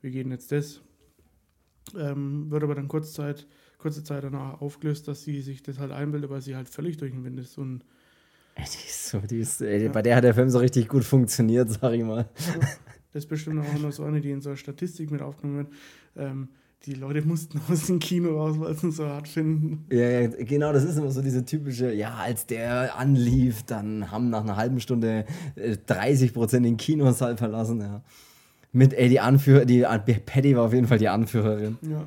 [0.00, 0.80] wie geht denn jetzt das?
[1.96, 3.46] Ähm, wird aber dann kurze Zeit,
[3.78, 7.12] kurze Zeit danach aufgelöst, dass sie sich das halt einbildet, weil sie halt völlig durch
[7.12, 7.58] den Wind ist.
[7.58, 7.84] Und
[8.58, 9.92] die ist so, die ist, ey, ja.
[9.92, 12.28] Bei der hat der Film so richtig gut funktioniert, sag ich mal.
[13.12, 15.68] Das ist bestimmt auch immer so eine, die in so einer Statistik mit aufgenommen wird.
[16.16, 16.48] Ähm,
[16.86, 19.86] die Leute mussten aus dem Kino raus, weil sie es so hart finden.
[19.90, 24.30] Ja, ja, genau, das ist immer so diese typische, ja, als der anlief, dann haben
[24.30, 25.24] nach einer halben Stunde
[25.86, 28.02] 30 äh, Prozent den Kinosaal verlassen, ja.
[28.70, 29.82] Mit, ey, die Anführer, die
[30.26, 31.78] Patty war auf jeden Fall die Anführerin.
[31.80, 32.06] Ja.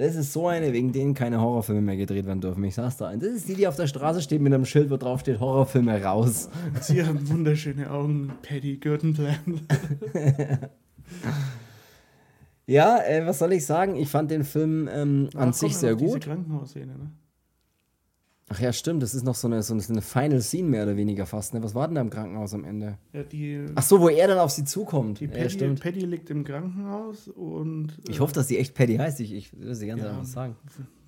[0.00, 2.64] Das ist so eine, wegen denen keine Horrorfilme mehr gedreht werden dürfen.
[2.64, 3.14] Ich sag's da.
[3.14, 6.02] Das ist die, die auf der Straße steht mit einem Schild, wo drauf steht Horrorfilme
[6.02, 6.48] raus.
[6.80, 9.60] Sie haben wunderschöne Augen, Patty Gürtenplan.
[12.66, 13.94] ja, äh, was soll ich sagen?
[13.94, 16.08] Ich fand den Film ähm, an sich sehr gut.
[16.08, 17.10] Diese Krankenhausszene, ne?
[18.52, 21.24] Ach ja, stimmt, das ist noch so eine, so eine Final Scene mehr oder weniger
[21.24, 21.54] fast.
[21.54, 21.62] Ne?
[21.62, 22.98] Was war denn da im Krankenhaus am Ende?
[23.12, 25.20] Ja, die, Ach so, wo er dann auf sie zukommt.
[25.20, 27.90] Die Paddy, ja, Paddy liegt im Krankenhaus und.
[28.08, 29.20] Äh, ich hoffe, dass sie echt Paddy heißt.
[29.20, 30.56] Ich, ich will sie ganz ja, was sagen.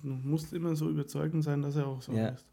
[0.03, 2.29] Du musst immer so überzeugend sein, dass er auch so ja.
[2.29, 2.45] ist.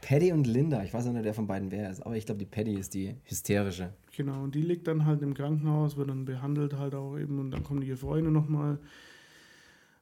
[0.00, 0.82] Paddy und Linda.
[0.82, 2.94] Ich weiß auch nicht, wer von beiden wer ist, aber ich glaube, die Paddy ist
[2.94, 3.92] die hysterische.
[4.16, 7.50] Genau, und die liegt dann halt im Krankenhaus, wird dann behandelt halt auch eben und
[7.50, 8.78] dann kommen die Freunde nochmal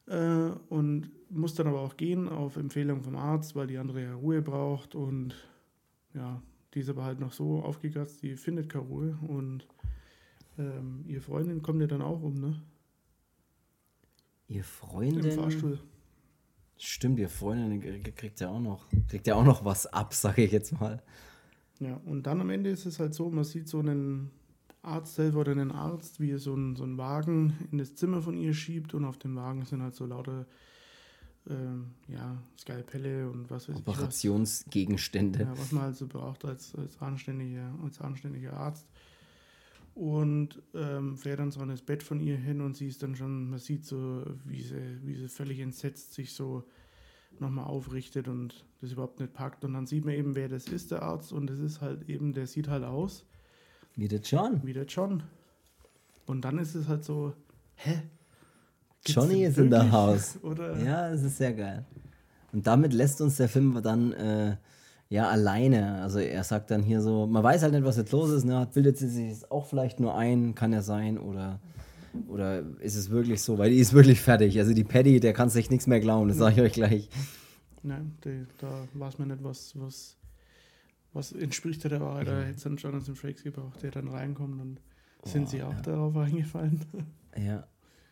[0.07, 4.14] äh, und muss dann aber auch gehen auf Empfehlung vom Arzt, weil die andere ja
[4.14, 5.34] Ruhe braucht und
[6.14, 6.40] ja,
[6.74, 9.66] die ist aber halt noch so aufgekratzt, die findet keine Ruhe und
[10.59, 12.62] ähm, ihre Freundin kommt ja dann auch um, ne?
[14.48, 15.24] Ihr Freundin?
[15.24, 15.80] Im Fahrstuhl.
[16.78, 20.52] Stimmt, ihr Freundin kriegt ja auch noch, kriegt ja auch noch was ab, sage ich
[20.52, 21.02] jetzt mal.
[21.80, 24.30] Ja, und dann am Ende ist es halt so, man sieht so einen
[24.87, 28.37] Arzthelfer oder einen Arzt, wie er so einen, so einen Wagen in das Zimmer von
[28.37, 30.47] ihr schiebt und auf dem Wagen sind halt so lauter
[31.49, 35.43] ähm, ja, Skalpelle und was weiß Operationsgegenstände.
[35.43, 38.87] Ja, was man halt so braucht als, als, anständiger, als anständiger Arzt.
[39.95, 43.16] Und ähm, fährt dann so an das Bett von ihr hin und sie ist dann
[43.16, 46.64] schon, man sieht so, wie sie, wie sie völlig entsetzt sich so
[47.41, 49.64] nochmal aufrichtet und das überhaupt nicht packt.
[49.64, 51.32] Und dann sieht man eben, wer das ist, der Arzt.
[51.32, 53.24] Und das ist halt eben, der sieht halt aus.
[53.97, 54.61] Wie der John.
[54.62, 55.22] Wie der John.
[56.26, 57.32] Und dann ist es halt so,
[57.76, 58.03] hä?
[59.07, 60.38] Johnny ist in der Haus.
[60.42, 60.76] Oder?
[60.82, 61.84] Ja, das ist sehr geil.
[62.53, 64.57] Und damit lässt uns der Film dann äh,
[65.09, 66.03] ja alleine.
[66.03, 68.68] Also er sagt dann hier so, man weiß halt nicht, was jetzt los ist, ne?
[68.72, 71.61] Bildet sie sich auch vielleicht nur ein, kann ja sein, oder,
[72.28, 74.59] oder ist es wirklich so, weil die ist wirklich fertig.
[74.59, 77.09] Also die Paddy, der kann sich nichts mehr glauben, das sage ich euch gleich.
[77.82, 80.16] Nein, die, da weiß man nicht, was, was,
[81.17, 82.29] was entspricht der Wahrheit.
[82.29, 84.81] Da hätte es Jonathan Frakes gebraucht, der dann reinkommt und
[85.25, 85.81] sind oh, sie auch ja.
[85.83, 86.81] darauf eingefallen.
[87.39, 87.67] Ja,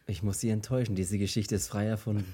[0.07, 2.27] ich muss sie enttäuschen, diese Geschichte ist frei erfunden.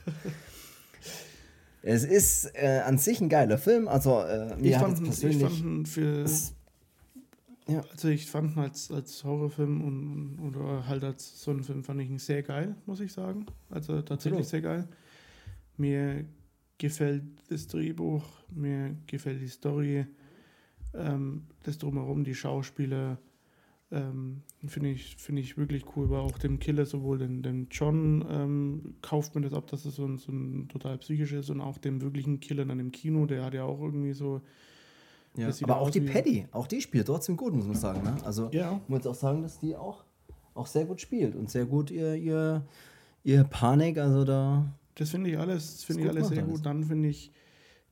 [1.82, 5.88] es ist äh, an sich ein geiler Film, also äh, ich, fand, persönlich ich fand
[5.88, 6.26] für
[7.68, 7.84] ja.
[7.92, 12.00] Also ich fand ihn als, als Horrorfilm und, oder halt als so einen Film fand
[12.00, 13.46] ich ihn sehr geil, muss ich sagen.
[13.68, 14.46] Also tatsächlich Absolut.
[14.46, 14.88] sehr geil.
[15.76, 16.24] Mir
[16.78, 20.06] gefällt das Drehbuch, mir gefällt die Story,
[20.94, 23.18] ähm, das drumherum, die Schauspieler,
[23.92, 28.24] ähm, Finde ich, find ich wirklich cool, weil auch dem Killer, sowohl den, den John
[28.30, 31.60] ähm, kauft mir das ab, dass es so ein, so ein total psychisch ist und
[31.60, 34.42] auch dem wirklichen Killer dann im Kino, der hat ja auch irgendwie so.
[35.36, 38.02] Ja, aber auch die Paddy, auch die spielt trotzdem gut, muss man sagen.
[38.02, 38.16] Ne?
[38.24, 38.80] Also ja.
[38.86, 40.04] muss auch sagen, dass die auch,
[40.54, 42.66] auch sehr gut spielt und sehr gut ihr, ihr,
[43.24, 44.66] ihr Panik, also da.
[44.96, 46.52] Das finde ich alles, finde ich alles sehr alles.
[46.52, 46.66] gut.
[46.66, 47.32] Dann finde ich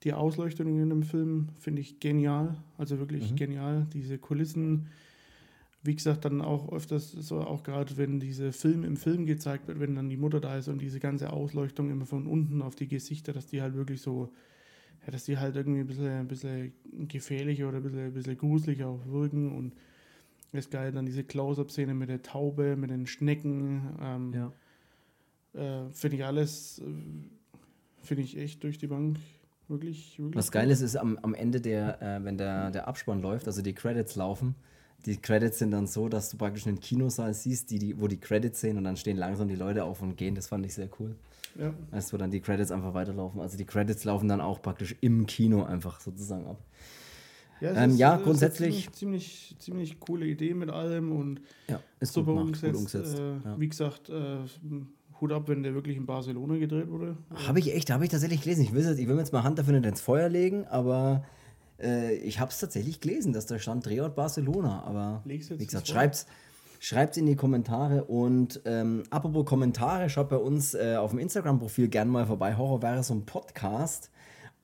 [0.04, 3.36] die Ausleuchtung in dem Film finde ich genial, also wirklich mhm.
[3.36, 3.86] genial.
[3.92, 4.88] Diese Kulissen
[5.82, 9.80] wie gesagt, dann auch öfters so, auch gerade wenn diese Film im Film gezeigt wird,
[9.80, 12.88] wenn dann die Mutter da ist und diese ganze Ausleuchtung immer von unten auf die
[12.88, 14.32] Gesichter, dass die halt wirklich so,
[15.06, 16.72] ja, dass die halt irgendwie ein bisschen, ein bisschen
[17.08, 19.72] gefährlicher oder ein bisschen, ein bisschen gruseliger auch wirken und
[20.52, 24.52] es ist geil, dann diese Close-Up-Szene mit der Taube, mit den Schnecken, ähm, ja.
[25.86, 26.84] äh, finde ich alles, äh,
[28.02, 29.18] finde ich echt durch die Bank
[29.68, 33.22] wirklich, wirklich Was geil ist, ist am, am Ende der, äh, wenn der, der Abspann
[33.22, 34.54] läuft, also die Credits laufen,
[35.06, 38.18] die Credits sind dann so, dass du praktisch einen Kinosaal siehst, die, die, wo die
[38.18, 40.34] Credits sehen und dann stehen langsam die Leute auf und gehen.
[40.34, 41.14] Das fand ich sehr cool.
[41.56, 41.72] Ja.
[41.90, 43.40] Weißt du, wo dann die Credits einfach weiterlaufen.
[43.40, 46.58] Also die Credits laufen dann auch praktisch im Kino einfach sozusagen ab.
[47.60, 48.90] Ja, ähm, ist, ja grundsätzlich.
[48.92, 52.76] Ziemlich, ziemlich, ziemlich, coole Idee mit allem und ja, ist super umgesetzt.
[52.76, 53.18] umgesetzt.
[53.18, 53.58] Äh, ja.
[53.58, 54.38] Wie gesagt, äh,
[55.20, 57.16] Hut ab, wenn der wirklich in Barcelona gedreht wurde.
[57.46, 58.62] Habe ich echt, habe ich tatsächlich gelesen.
[58.62, 61.24] Ich will, ich will mir jetzt mal Hand dafür nicht ins Feuer legen, aber
[61.80, 64.82] äh, ich habe es tatsächlich gelesen, dass da stand Drehort Barcelona.
[64.84, 66.26] Aber wie gesagt, schreibt's,
[66.80, 68.04] schreibt's in die Kommentare.
[68.04, 73.26] Und ähm, apropos Kommentare, schaut bei uns äh, auf dem Instagram-Profil gerne mal vorbei, Horrorversum
[73.26, 74.10] Podcast.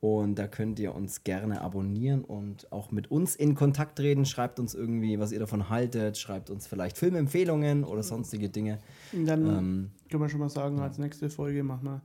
[0.00, 4.26] Und da könnt ihr uns gerne abonnieren und auch mit uns in Kontakt treten.
[4.26, 6.18] Schreibt uns irgendwie, was ihr davon haltet.
[6.18, 8.80] Schreibt uns vielleicht Filmempfehlungen oder sonstige Dinge.
[9.12, 12.00] Dann ähm, können wir schon mal sagen, als nächste Folge machen wir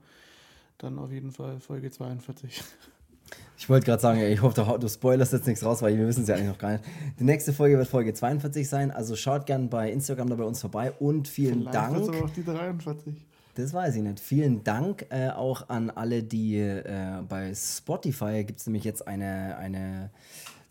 [0.78, 2.60] dann auf jeden Fall Folge 42.
[3.56, 6.28] Ich wollte gerade sagen, ich hoffe, du, spoilerst jetzt nichts raus, weil wir wissen es
[6.28, 6.84] ja eigentlich noch gar nicht.
[7.20, 10.60] Die nächste Folge wird Folge 42 sein, also schaut gerne bei Instagram da bei uns
[10.60, 12.08] vorbei und vielen Vielleicht Dank.
[12.08, 13.14] Aber auch die 43.
[13.54, 14.18] Das weiß ich nicht.
[14.18, 19.56] Vielen Dank äh, auch an alle, die äh, bei Spotify gibt es nämlich jetzt eine,
[19.56, 20.10] eine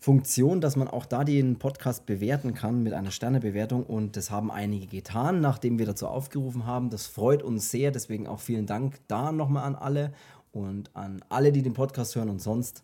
[0.02, 4.50] Funktion, dass man auch da den Podcast bewerten kann mit einer Sternebewertung und das haben
[4.50, 6.88] einige getan, nachdem wir dazu aufgerufen haben.
[6.88, 10.14] Das freut uns sehr, deswegen auch vielen Dank da nochmal an alle
[10.52, 12.82] und an alle, die den Podcast hören und sonst.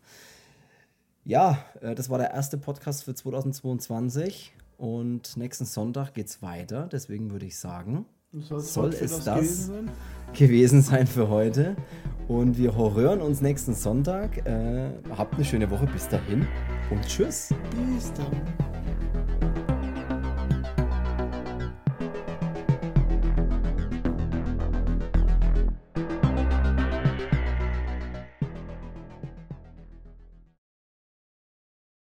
[1.24, 6.86] Ja, äh, das war der erste Podcast für 2022 und nächsten Sonntag geht es weiter.
[6.92, 8.04] Deswegen würde ich sagen,
[8.40, 9.90] soll es das, das gewesen, sein?
[10.34, 11.76] gewesen sein für heute.
[12.28, 14.44] Und wir hören uns nächsten Sonntag.
[14.46, 15.86] Äh, habt eine schöne Woche.
[15.86, 16.46] Bis dahin
[16.90, 17.54] und tschüss.
[17.94, 18.75] Bis dann.